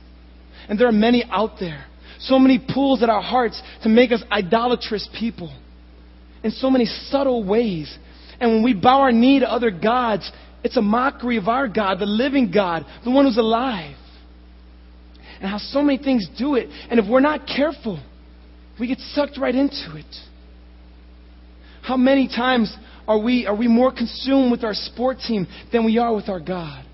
And 0.68 0.80
there 0.80 0.88
are 0.88 0.94
many 0.94 1.24
out 1.30 1.52
there. 1.60 1.86
So 2.20 2.38
many 2.38 2.60
pulls 2.60 3.02
at 3.04 3.10
our 3.10 3.22
hearts 3.22 3.62
to 3.84 3.90
make 3.90 4.12
us 4.12 4.24
idolatrous 4.32 5.10
people 5.20 5.56
in 6.44 6.52
so 6.52 6.70
many 6.70 6.86
subtle 6.86 7.44
ways 7.44 7.98
and 8.42 8.54
when 8.54 8.64
we 8.64 8.74
bow 8.74 9.02
our 9.02 9.12
knee 9.12 9.40
to 9.40 9.50
other 9.50 9.70
gods, 9.70 10.30
it's 10.64 10.76
a 10.76 10.82
mockery 10.82 11.38
of 11.38 11.48
our 11.48 11.68
God, 11.68 12.00
the 12.00 12.08
living 12.08 12.52
God, 12.52 12.84
the 13.06 13.12
one 13.12 13.26
who's 13.26 13.38
alive. 13.38 13.96
And 15.40 15.50
how 15.50 15.60
so 15.60 15.82
many 15.82 16.04
things 16.04 16.28
do 16.38 16.56
it. 16.56 16.68
And 16.90 17.00
if 17.00 17.08
we're 17.08 17.20
not 17.20 17.46
careful, 17.46 18.04
we 18.80 18.88
get 18.88 18.98
sucked 18.98 19.38
right 19.38 19.54
into 19.54 19.96
it. 19.96 20.16
How 21.84 21.98
many 21.98 22.28
times 22.28 22.76
are 23.08 23.20
we, 23.20 23.46
are 23.46 23.56
we 23.56 23.68
more 23.68 23.92
consumed 23.92 24.52
with 24.52 24.64
our 24.64 24.74
sport 24.74 25.18
team 25.26 25.48
than 25.72 25.86
we 25.86 25.98
are 25.98 26.14
with 26.14 26.30
our 26.30 26.40
God? 26.40 26.86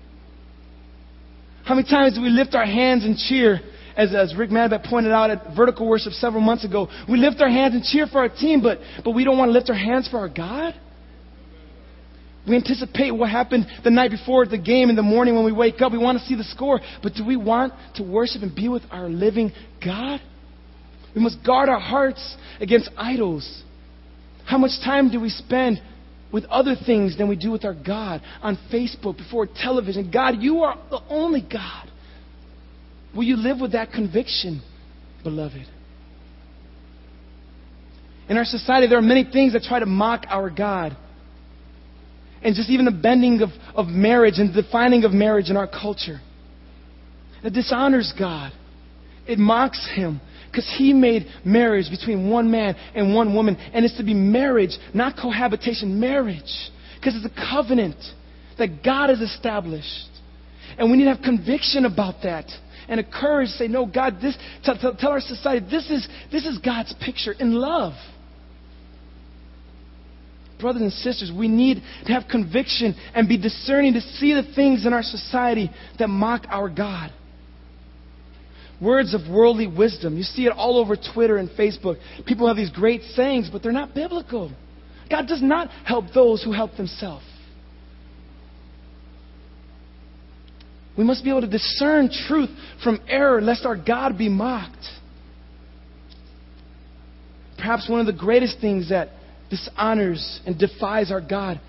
How 1.64 1.74
many 1.74 1.88
times 1.88 2.14
do 2.14 2.22
we 2.22 2.30
lift 2.30 2.54
our 2.54 2.64
hands 2.64 3.04
and 3.04 3.16
cheer, 3.16 3.60
as, 3.96 4.14
as 4.14 4.34
Rick 4.34 4.50
Madbat 4.50 4.88
pointed 4.88 5.12
out 5.12 5.30
at 5.30 5.54
Vertical 5.54 5.86
Worship 5.86 6.12
several 6.14 6.40
months 6.40 6.64
ago? 6.64 6.88
We 7.08 7.18
lift 7.18 7.40
our 7.40 7.48
hands 7.50 7.74
and 7.74 7.84
cheer 7.84 8.06
for 8.06 8.20
our 8.20 8.28
team, 8.28 8.62
but, 8.62 8.78
but 9.04 9.10
we 9.10 9.24
don't 9.24 9.36
want 9.36 9.50
to 9.50 9.52
lift 9.52 9.68
our 9.68 9.76
hands 9.76 10.08
for 10.08 10.18
our 10.18 10.30
God? 10.30 10.74
We 12.48 12.56
anticipate 12.56 13.10
what 13.10 13.28
happened 13.28 13.66
the 13.84 13.90
night 13.90 14.10
before 14.10 14.46
the 14.46 14.56
game 14.56 14.88
in 14.88 14.96
the 14.96 15.02
morning 15.02 15.34
when 15.34 15.44
we 15.44 15.52
wake 15.52 15.82
up. 15.82 15.92
We 15.92 15.98
want 15.98 16.18
to 16.18 16.24
see 16.24 16.34
the 16.34 16.44
score. 16.44 16.80
But 17.02 17.12
do 17.14 17.24
we 17.24 17.36
want 17.36 17.74
to 17.96 18.02
worship 18.02 18.42
and 18.42 18.54
be 18.54 18.68
with 18.68 18.82
our 18.90 19.08
living 19.08 19.52
God? 19.84 20.20
We 21.14 21.20
must 21.20 21.44
guard 21.44 21.68
our 21.68 21.80
hearts 21.80 22.36
against 22.60 22.88
idols. 22.96 23.62
How 24.46 24.56
much 24.56 24.70
time 24.82 25.10
do 25.10 25.20
we 25.20 25.28
spend 25.28 25.82
with 26.32 26.44
other 26.46 26.74
things 26.74 27.16
than 27.16 27.28
we 27.28 27.36
do 27.36 27.50
with 27.50 27.64
our 27.64 27.74
God 27.74 28.20
on 28.42 28.58
Facebook, 28.72 29.16
before 29.16 29.46
television? 29.46 30.10
God, 30.10 30.36
you 30.40 30.60
are 30.60 30.76
the 30.90 31.00
only 31.08 31.40
God. 31.40 31.90
Will 33.14 33.24
you 33.24 33.36
live 33.36 33.60
with 33.60 33.72
that 33.72 33.90
conviction, 33.90 34.62
beloved? 35.22 35.66
In 38.28 38.36
our 38.36 38.44
society, 38.44 38.86
there 38.86 38.98
are 38.98 39.02
many 39.02 39.24
things 39.24 39.54
that 39.54 39.62
try 39.62 39.80
to 39.80 39.86
mock 39.86 40.26
our 40.28 40.50
God 40.50 40.96
and 42.42 42.54
just 42.54 42.70
even 42.70 42.84
the 42.84 42.90
bending 42.90 43.40
of, 43.40 43.50
of 43.74 43.86
marriage 43.86 44.34
and 44.38 44.54
the 44.54 44.62
defining 44.62 45.04
of 45.04 45.12
marriage 45.12 45.50
in 45.50 45.56
our 45.56 45.66
culture. 45.66 46.20
It 47.42 47.52
dishonors 47.52 48.12
God. 48.18 48.52
It 49.26 49.38
mocks 49.38 49.88
Him 49.94 50.20
because 50.58 50.74
He 50.76 50.92
made 50.92 51.26
marriage 51.44 51.88
between 51.88 52.28
one 52.28 52.50
man 52.50 52.74
and 52.96 53.14
one 53.14 53.32
woman, 53.32 53.56
and 53.56 53.84
it's 53.84 53.96
to 53.98 54.02
be 54.02 54.12
marriage, 54.12 54.76
not 54.92 55.16
cohabitation, 55.16 56.00
marriage, 56.00 56.52
because 56.98 57.14
it's 57.14 57.24
a 57.24 57.50
covenant 57.52 57.96
that 58.58 58.82
God 58.82 59.10
has 59.10 59.20
established. 59.20 60.08
And 60.76 60.90
we 60.90 60.96
need 60.96 61.04
to 61.04 61.14
have 61.14 61.22
conviction 61.22 61.84
about 61.84 62.22
that 62.24 62.46
and 62.88 62.98
a 62.98 63.04
courage 63.04 63.50
to 63.50 63.54
say, 63.54 63.68
no, 63.68 63.86
God, 63.86 64.18
this, 64.20 64.36
tell, 64.64 64.96
our 65.02 65.20
society, 65.20 65.64
this 65.70 65.88
is, 65.90 66.08
this 66.32 66.44
is 66.44 66.58
God's 66.58 66.92
picture 67.00 67.32
in 67.32 67.54
love 67.54 67.92
brothers 70.58 70.82
and 70.82 70.92
sisters, 70.92 71.30
we 71.32 71.46
need 71.46 71.80
to 72.04 72.12
have 72.12 72.24
conviction 72.28 72.92
and 73.14 73.28
be 73.28 73.38
discerning 73.38 73.92
to 73.92 74.00
see 74.00 74.34
the 74.34 74.42
things 74.56 74.86
in 74.86 74.92
our 74.92 75.04
society 75.04 75.70
that 76.00 76.08
mock 76.08 76.46
our 76.50 76.68
God. 76.68 77.12
Words 78.80 79.12
of 79.12 79.22
worldly 79.28 79.66
wisdom. 79.66 80.16
You 80.16 80.22
see 80.22 80.46
it 80.46 80.52
all 80.52 80.78
over 80.78 80.96
Twitter 80.96 81.36
and 81.36 81.50
Facebook. 81.50 81.98
People 82.26 82.46
have 82.46 82.56
these 82.56 82.70
great 82.70 83.02
sayings, 83.14 83.50
but 83.50 83.62
they're 83.62 83.72
not 83.72 83.94
biblical. 83.94 84.52
God 85.10 85.26
does 85.26 85.42
not 85.42 85.68
help 85.84 86.06
those 86.14 86.42
who 86.44 86.52
help 86.52 86.76
themselves. 86.76 87.24
We 90.96 91.04
must 91.04 91.22
be 91.22 91.30
able 91.30 91.42
to 91.42 91.48
discern 91.48 92.10
truth 92.26 92.50
from 92.82 93.00
error 93.08 93.40
lest 93.40 93.64
our 93.64 93.76
God 93.76 94.18
be 94.18 94.28
mocked. 94.28 94.84
Perhaps 97.56 97.88
one 97.88 98.00
of 98.00 98.06
the 98.06 98.12
greatest 98.12 98.60
things 98.60 98.90
that 98.90 99.10
dishonors 99.50 100.40
and 100.46 100.58
defies 100.58 101.10
our 101.10 101.20
God. 101.20 101.60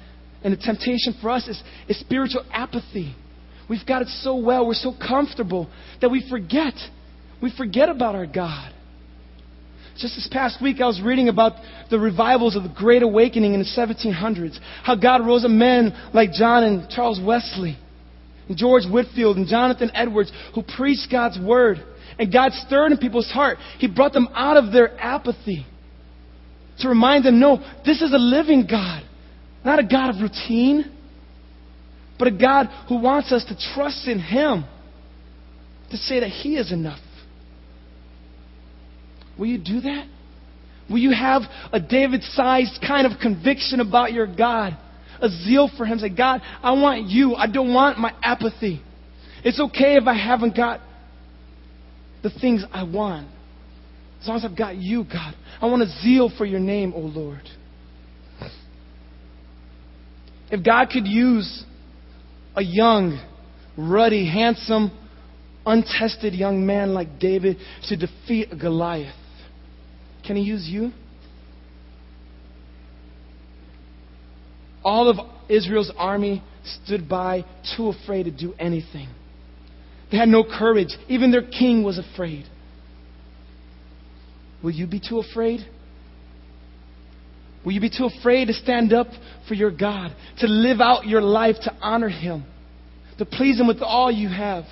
And 0.43 0.53
the 0.53 0.57
temptation 0.57 1.15
for 1.21 1.29
us 1.29 1.47
is, 1.47 1.61
is 1.87 1.99
spiritual 1.99 2.43
apathy. 2.51 3.15
We've 3.69 3.85
got 3.85 4.01
it 4.01 4.07
so 4.07 4.35
well, 4.35 4.65
we're 4.65 4.73
so 4.73 4.93
comfortable 4.93 5.69
that 6.01 6.09
we 6.09 6.27
forget. 6.29 6.73
We 7.41 7.51
forget 7.55 7.89
about 7.89 8.15
our 8.15 8.25
God. 8.25 8.73
Just 9.97 10.15
this 10.15 10.29
past 10.31 10.61
week, 10.61 10.79
I 10.81 10.87
was 10.87 11.01
reading 11.01 11.27
about 11.27 11.53
the 11.89 11.99
revivals 11.99 12.55
of 12.55 12.63
the 12.63 12.69
Great 12.69 13.03
Awakening 13.03 13.53
in 13.53 13.59
the 13.59 13.65
1700s. 13.65 14.57
How 14.83 14.95
God 14.95 15.25
rose 15.25 15.43
up 15.43 15.51
men 15.51 15.93
like 16.13 16.31
John 16.31 16.63
and 16.63 16.89
Charles 16.89 17.19
Wesley, 17.21 17.77
and 18.47 18.57
George 18.57 18.83
Whitefield, 18.89 19.35
and 19.35 19.45
Jonathan 19.47 19.91
Edwards, 19.93 20.31
who 20.55 20.63
preached 20.63 21.07
God's 21.11 21.37
Word. 21.39 21.83
And 22.17 22.31
God 22.31 22.53
stirred 22.53 22.93
in 22.93 22.97
people's 22.97 23.29
heart. 23.29 23.57
He 23.77 23.87
brought 23.87 24.13
them 24.13 24.29
out 24.33 24.57
of 24.57 24.71
their 24.71 24.97
apathy 24.99 25.65
to 26.79 26.87
remind 26.87 27.25
them 27.25 27.39
no, 27.39 27.57
this 27.85 28.01
is 28.01 28.13
a 28.13 28.17
living 28.17 28.67
God, 28.69 29.03
not 29.65 29.79
a 29.79 29.83
God 29.83 30.15
of 30.15 30.21
routine, 30.21 30.89
but 32.17 32.27
a 32.27 32.31
God 32.31 32.67
who 32.87 33.01
wants 33.01 33.31
us 33.31 33.43
to 33.45 33.73
trust 33.73 34.07
in 34.07 34.19
Him, 34.19 34.65
to 35.91 35.97
say 35.97 36.21
that 36.21 36.29
He 36.29 36.55
is 36.55 36.71
enough. 36.71 36.99
Will 39.39 39.47
you 39.47 39.57
do 39.57 39.81
that? 39.81 40.05
Will 40.89 40.97
you 40.97 41.11
have 41.11 41.43
a 41.71 41.79
David 41.79 42.23
sized 42.23 42.83
kind 42.85 43.07
of 43.07 43.19
conviction 43.19 43.79
about 43.79 44.11
your 44.11 44.27
God? 44.27 44.77
A 45.21 45.29
zeal 45.29 45.69
for 45.77 45.85
Him. 45.85 45.99
Say, 45.99 46.09
God, 46.09 46.41
I 46.61 46.73
want 46.73 47.07
you. 47.07 47.35
I 47.35 47.47
don't 47.47 47.73
want 47.73 47.97
my 47.97 48.13
apathy. 48.21 48.81
It's 49.43 49.59
okay 49.59 49.95
if 49.95 50.07
I 50.07 50.13
haven't 50.13 50.55
got 50.55 50.81
the 52.21 52.29
things 52.29 52.63
I 52.71 52.83
want. 52.83 53.27
As 54.21 54.27
long 54.27 54.37
as 54.37 54.45
I've 54.45 54.57
got 54.57 54.75
you, 54.75 55.05
God, 55.05 55.33
I 55.61 55.65
want 55.67 55.81
a 55.83 55.87
zeal 56.01 56.29
for 56.37 56.45
your 56.45 56.59
name, 56.59 56.93
O 56.93 56.99
Lord. 56.99 57.41
If 60.51 60.65
God 60.65 60.89
could 60.91 61.07
use 61.07 61.63
a 62.55 62.63
young, 62.63 63.23
ruddy, 63.77 64.27
handsome, 64.27 64.91
untested 65.65 66.33
young 66.33 66.65
man 66.65 66.93
like 66.93 67.19
David 67.19 67.57
to 67.87 67.95
defeat 67.95 68.49
Goliath? 68.59 69.15
Can 70.29 70.35
he 70.35 70.43
use 70.43 70.67
you? 70.69 70.91
All 74.83 75.09
of 75.09 75.17
Israel's 75.49 75.91
army 75.97 76.43
stood 76.63 77.09
by, 77.09 77.45
too 77.75 77.87
afraid 77.89 78.25
to 78.25 78.31
do 78.31 78.53
anything. 78.59 79.09
They 80.11 80.17
had 80.17 80.29
no 80.29 80.43
courage. 80.43 80.89
Even 81.07 81.31
their 81.31 81.41
king 81.41 81.81
was 81.83 81.97
afraid. 81.97 82.45
Will 84.61 84.69
you 84.69 84.85
be 84.85 84.99
too 84.99 85.17
afraid? 85.17 85.61
Will 87.65 87.71
you 87.71 87.81
be 87.81 87.89
too 87.89 88.05
afraid 88.05 88.49
to 88.49 88.53
stand 88.53 88.93
up 88.93 89.07
for 89.47 89.55
your 89.55 89.71
God, 89.71 90.15
to 90.41 90.45
live 90.45 90.79
out 90.79 91.07
your 91.07 91.21
life 91.21 91.55
to 91.63 91.73
honor 91.81 92.09
Him, 92.09 92.45
to 93.17 93.25
please 93.25 93.59
Him 93.59 93.65
with 93.65 93.81
all 93.81 94.11
you 94.11 94.29
have? 94.29 94.65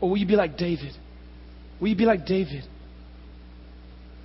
Or 0.00 0.10
will 0.10 0.16
you 0.16 0.28
be 0.28 0.36
like 0.36 0.56
David? 0.56 0.92
Will 1.80 1.88
you 1.88 1.96
be 1.96 2.06
like 2.06 2.24
David, 2.24 2.62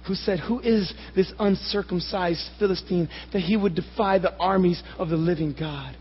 who 0.07 0.15
said, 0.15 0.39
Who 0.39 0.59
is 0.59 0.93
this 1.15 1.31
uncircumcised 1.39 2.49
Philistine 2.59 3.09
that 3.33 3.39
he 3.39 3.57
would 3.57 3.75
defy 3.75 4.19
the 4.19 4.35
armies 4.37 4.81
of 4.97 5.09
the 5.09 5.17
living 5.17 5.55
God? 5.57 5.95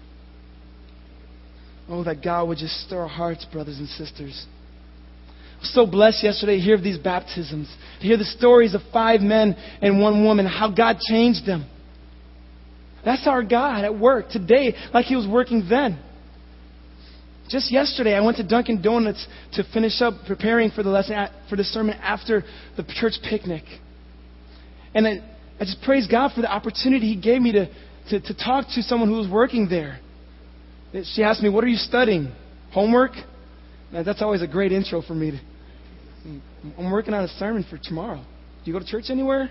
Oh, 1.88 2.02
that 2.04 2.22
God 2.22 2.48
would 2.48 2.58
just 2.58 2.80
stir 2.86 3.00
our 3.00 3.08
hearts, 3.08 3.44
brothers 3.52 3.78
and 3.78 3.88
sisters. 3.88 4.46
I 5.56 5.60
was 5.60 5.74
so 5.74 5.86
blessed 5.86 6.22
yesterday 6.22 6.56
to 6.56 6.62
hear 6.62 6.74
of 6.74 6.82
these 6.82 6.98
baptisms, 6.98 7.74
to 8.00 8.06
hear 8.06 8.16
the 8.16 8.24
stories 8.24 8.74
of 8.74 8.80
five 8.92 9.20
men 9.20 9.56
and 9.80 10.00
one 10.00 10.24
woman, 10.24 10.46
how 10.46 10.70
God 10.70 10.98
changed 11.00 11.46
them. 11.46 11.66
That's 13.04 13.26
our 13.26 13.42
God 13.42 13.84
at 13.84 13.98
work 13.98 14.30
today, 14.30 14.74
like 14.92 15.06
He 15.06 15.16
was 15.16 15.26
working 15.28 15.66
then. 15.70 16.00
Just 17.48 17.70
yesterday, 17.70 18.14
I 18.14 18.20
went 18.20 18.38
to 18.38 18.42
Dunkin' 18.42 18.82
Donuts 18.82 19.24
to 19.52 19.62
finish 19.72 20.02
up 20.02 20.14
preparing 20.26 20.72
for 20.72 20.82
the 20.82 20.90
lesson, 20.90 21.28
for 21.48 21.54
the 21.54 21.62
sermon 21.62 21.94
after 22.02 22.42
the 22.76 22.82
church 22.82 23.14
picnic. 23.22 23.62
And 24.96 25.06
I, 25.06 25.10
I 25.60 25.64
just 25.64 25.82
praise 25.82 26.08
God 26.10 26.32
for 26.34 26.40
the 26.40 26.50
opportunity 26.50 27.12
He 27.14 27.20
gave 27.20 27.42
me 27.42 27.52
to, 27.52 27.66
to, 28.08 28.20
to 28.20 28.34
talk 28.34 28.64
to 28.74 28.82
someone 28.82 29.10
who 29.10 29.16
was 29.16 29.28
working 29.30 29.68
there. 29.68 30.00
She 31.14 31.22
asked 31.22 31.42
me, 31.42 31.50
What 31.50 31.62
are 31.64 31.68
you 31.68 31.76
studying? 31.76 32.32
Homework? 32.72 33.12
Now, 33.92 34.02
that's 34.02 34.22
always 34.22 34.40
a 34.40 34.46
great 34.46 34.72
intro 34.72 35.02
for 35.02 35.14
me. 35.14 35.32
To, 35.32 36.40
I'm 36.78 36.90
working 36.90 37.12
on 37.12 37.24
a 37.24 37.28
sermon 37.28 37.64
for 37.68 37.76
tomorrow. 37.76 38.24
Do 38.64 38.70
you 38.70 38.72
go 38.72 38.78
to 38.78 38.90
church 38.90 39.04
anywhere? 39.10 39.50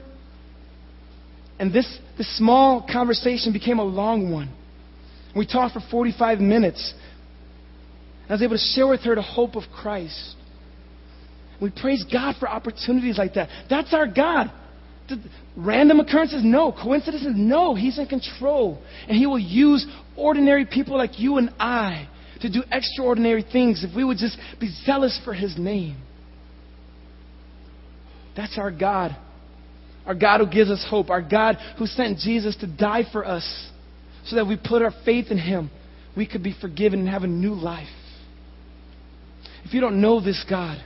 And 1.59 1.71
this, 1.71 1.87
this 2.17 2.37
small 2.37 2.85
conversation 2.91 3.53
became 3.53 3.77
a 3.77 3.83
long 3.83 4.31
one. 4.31 4.51
We 5.35 5.45
talked 5.45 5.75
for 5.75 5.81
45 5.91 6.39
minutes. 6.39 6.93
I 8.27 8.33
was 8.33 8.41
able 8.41 8.55
to 8.55 8.73
share 8.73 8.87
with 8.87 9.01
her 9.01 9.13
the 9.13 9.21
hope 9.21 9.55
of 9.55 9.63
Christ. 9.71 10.35
We 11.61 11.69
praise 11.69 12.03
God 12.11 12.35
for 12.39 12.49
opportunities 12.49 13.19
like 13.19 13.35
that. 13.35 13.49
That's 13.69 13.93
our 13.93 14.07
God. 14.07 14.51
Random 15.55 15.99
occurrences? 15.99 16.41
No. 16.43 16.71
Coincidences? 16.71 17.33
No. 17.35 17.75
He's 17.75 17.99
in 17.99 18.07
control. 18.07 18.81
And 19.07 19.17
He 19.17 19.25
will 19.25 19.39
use 19.39 19.85
ordinary 20.15 20.65
people 20.65 20.97
like 20.97 21.19
you 21.19 21.37
and 21.37 21.51
I 21.59 22.07
to 22.41 22.49
do 22.49 22.63
extraordinary 22.71 23.43
things 23.43 23.83
if 23.83 23.95
we 23.95 24.03
would 24.03 24.17
just 24.17 24.37
be 24.59 24.69
zealous 24.85 25.19
for 25.23 25.33
His 25.33 25.57
name. 25.57 25.97
That's 28.35 28.57
our 28.57 28.71
God. 28.71 29.15
Our 30.05 30.15
God 30.15 30.41
who 30.41 30.47
gives 30.47 30.69
us 30.69 30.85
hope. 30.89 31.09
Our 31.09 31.21
God 31.21 31.57
who 31.77 31.85
sent 31.85 32.19
Jesus 32.19 32.55
to 32.57 32.67
die 32.67 33.03
for 33.11 33.25
us 33.25 33.69
so 34.25 34.35
that 34.35 34.47
we 34.47 34.57
put 34.57 34.81
our 34.81 34.93
faith 35.05 35.27
in 35.29 35.37
Him. 35.37 35.71
We 36.17 36.27
could 36.27 36.43
be 36.43 36.55
forgiven 36.59 36.99
and 36.99 37.09
have 37.09 37.23
a 37.23 37.27
new 37.27 37.53
life. 37.53 37.87
If 39.65 39.73
you 39.73 39.81
don't 39.81 39.99
know 39.99 40.21
this 40.21 40.43
God, 40.49 40.77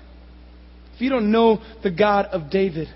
if 0.96 1.02
you 1.02 1.10
don't 1.10 1.32
know 1.32 1.62
the 1.84 1.92
God 1.92 2.28
of 2.28 2.50
David, 2.50 2.88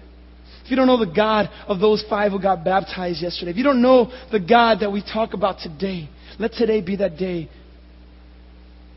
if 0.64 0.72
you 0.72 0.78
don't 0.78 0.88
know 0.88 1.03
the 1.03 1.14
God 1.14 1.49
of 1.68 1.80
those 1.80 2.03
five 2.09 2.32
who 2.32 2.41
got 2.41 2.64
baptized 2.64 3.22
yesterday, 3.22 3.51
if 3.51 3.57
you 3.57 3.64
don't 3.64 3.82
know 3.82 4.11
the 4.32 4.39
God 4.39 4.80
that 4.80 4.91
we 4.91 5.01
talk 5.01 5.34
about 5.34 5.59
today, 5.59 6.09
let 6.39 6.53
today 6.53 6.82
be 6.82 6.95
that 6.97 7.18
day. 7.18 7.49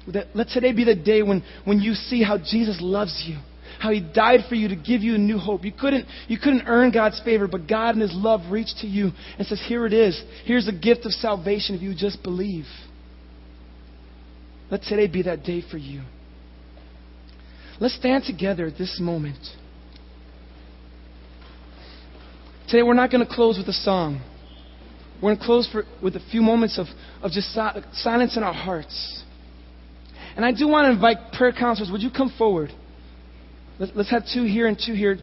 Let 0.06 0.48
today 0.48 0.72
be 0.72 0.84
the 0.84 0.94
day 0.94 1.22
when, 1.22 1.42
when 1.64 1.80
you 1.80 1.94
see 1.94 2.22
how 2.22 2.38
Jesus 2.38 2.78
loves 2.80 3.24
you, 3.26 3.38
how 3.80 3.90
he 3.90 4.00
died 4.00 4.40
for 4.48 4.54
you 4.54 4.68
to 4.68 4.76
give 4.76 5.02
you 5.02 5.16
a 5.16 5.18
new 5.18 5.38
hope. 5.38 5.64
You 5.64 5.72
couldn't, 5.72 6.06
you 6.28 6.38
couldn't 6.38 6.62
earn 6.66 6.92
God's 6.92 7.20
favor, 7.24 7.48
but 7.48 7.68
God 7.68 7.96
in 7.96 8.00
his 8.00 8.14
love 8.14 8.52
reached 8.52 8.76
to 8.82 8.86
you 8.86 9.10
and 9.36 9.46
says, 9.46 9.60
Here 9.66 9.84
it 9.86 9.92
is. 9.92 10.22
Here's 10.44 10.68
a 10.68 10.72
gift 10.72 11.04
of 11.04 11.12
salvation 11.12 11.74
if 11.74 11.82
you 11.82 11.94
just 11.96 12.22
believe. 12.22 12.66
Let 14.70 14.82
today 14.82 15.08
be 15.08 15.22
that 15.22 15.42
day 15.42 15.62
for 15.68 15.78
you. 15.78 16.02
Let's 17.80 17.96
stand 17.96 18.24
together 18.24 18.66
at 18.66 18.78
this 18.78 18.98
moment. 19.00 19.38
Today, 22.68 22.82
we're 22.82 22.94
not 22.94 23.12
going 23.12 23.24
to 23.24 23.32
close 23.32 23.58
with 23.58 23.68
a 23.68 23.72
song. 23.72 24.20
We're 25.22 25.30
going 25.30 25.38
to 25.38 25.44
close 25.44 25.68
for, 25.70 25.84
with 26.02 26.16
a 26.16 26.20
few 26.32 26.42
moments 26.42 26.78
of, 26.78 26.86
of 27.22 27.30
just 27.30 27.54
si- 27.54 27.82
silence 27.92 28.36
in 28.36 28.42
our 28.42 28.52
hearts. 28.52 29.22
And 30.34 30.44
I 30.44 30.50
do 30.50 30.66
want 30.66 30.86
to 30.86 30.90
invite 30.90 31.32
prayer 31.32 31.52
counselors. 31.52 31.92
Would 31.92 32.02
you 32.02 32.10
come 32.10 32.34
forward? 32.36 32.70
Let's, 33.78 33.92
let's 33.94 34.10
have 34.10 34.24
two 34.32 34.44
here 34.44 34.66
and 34.66 34.76
two 34.84 34.94
here. 34.94 35.14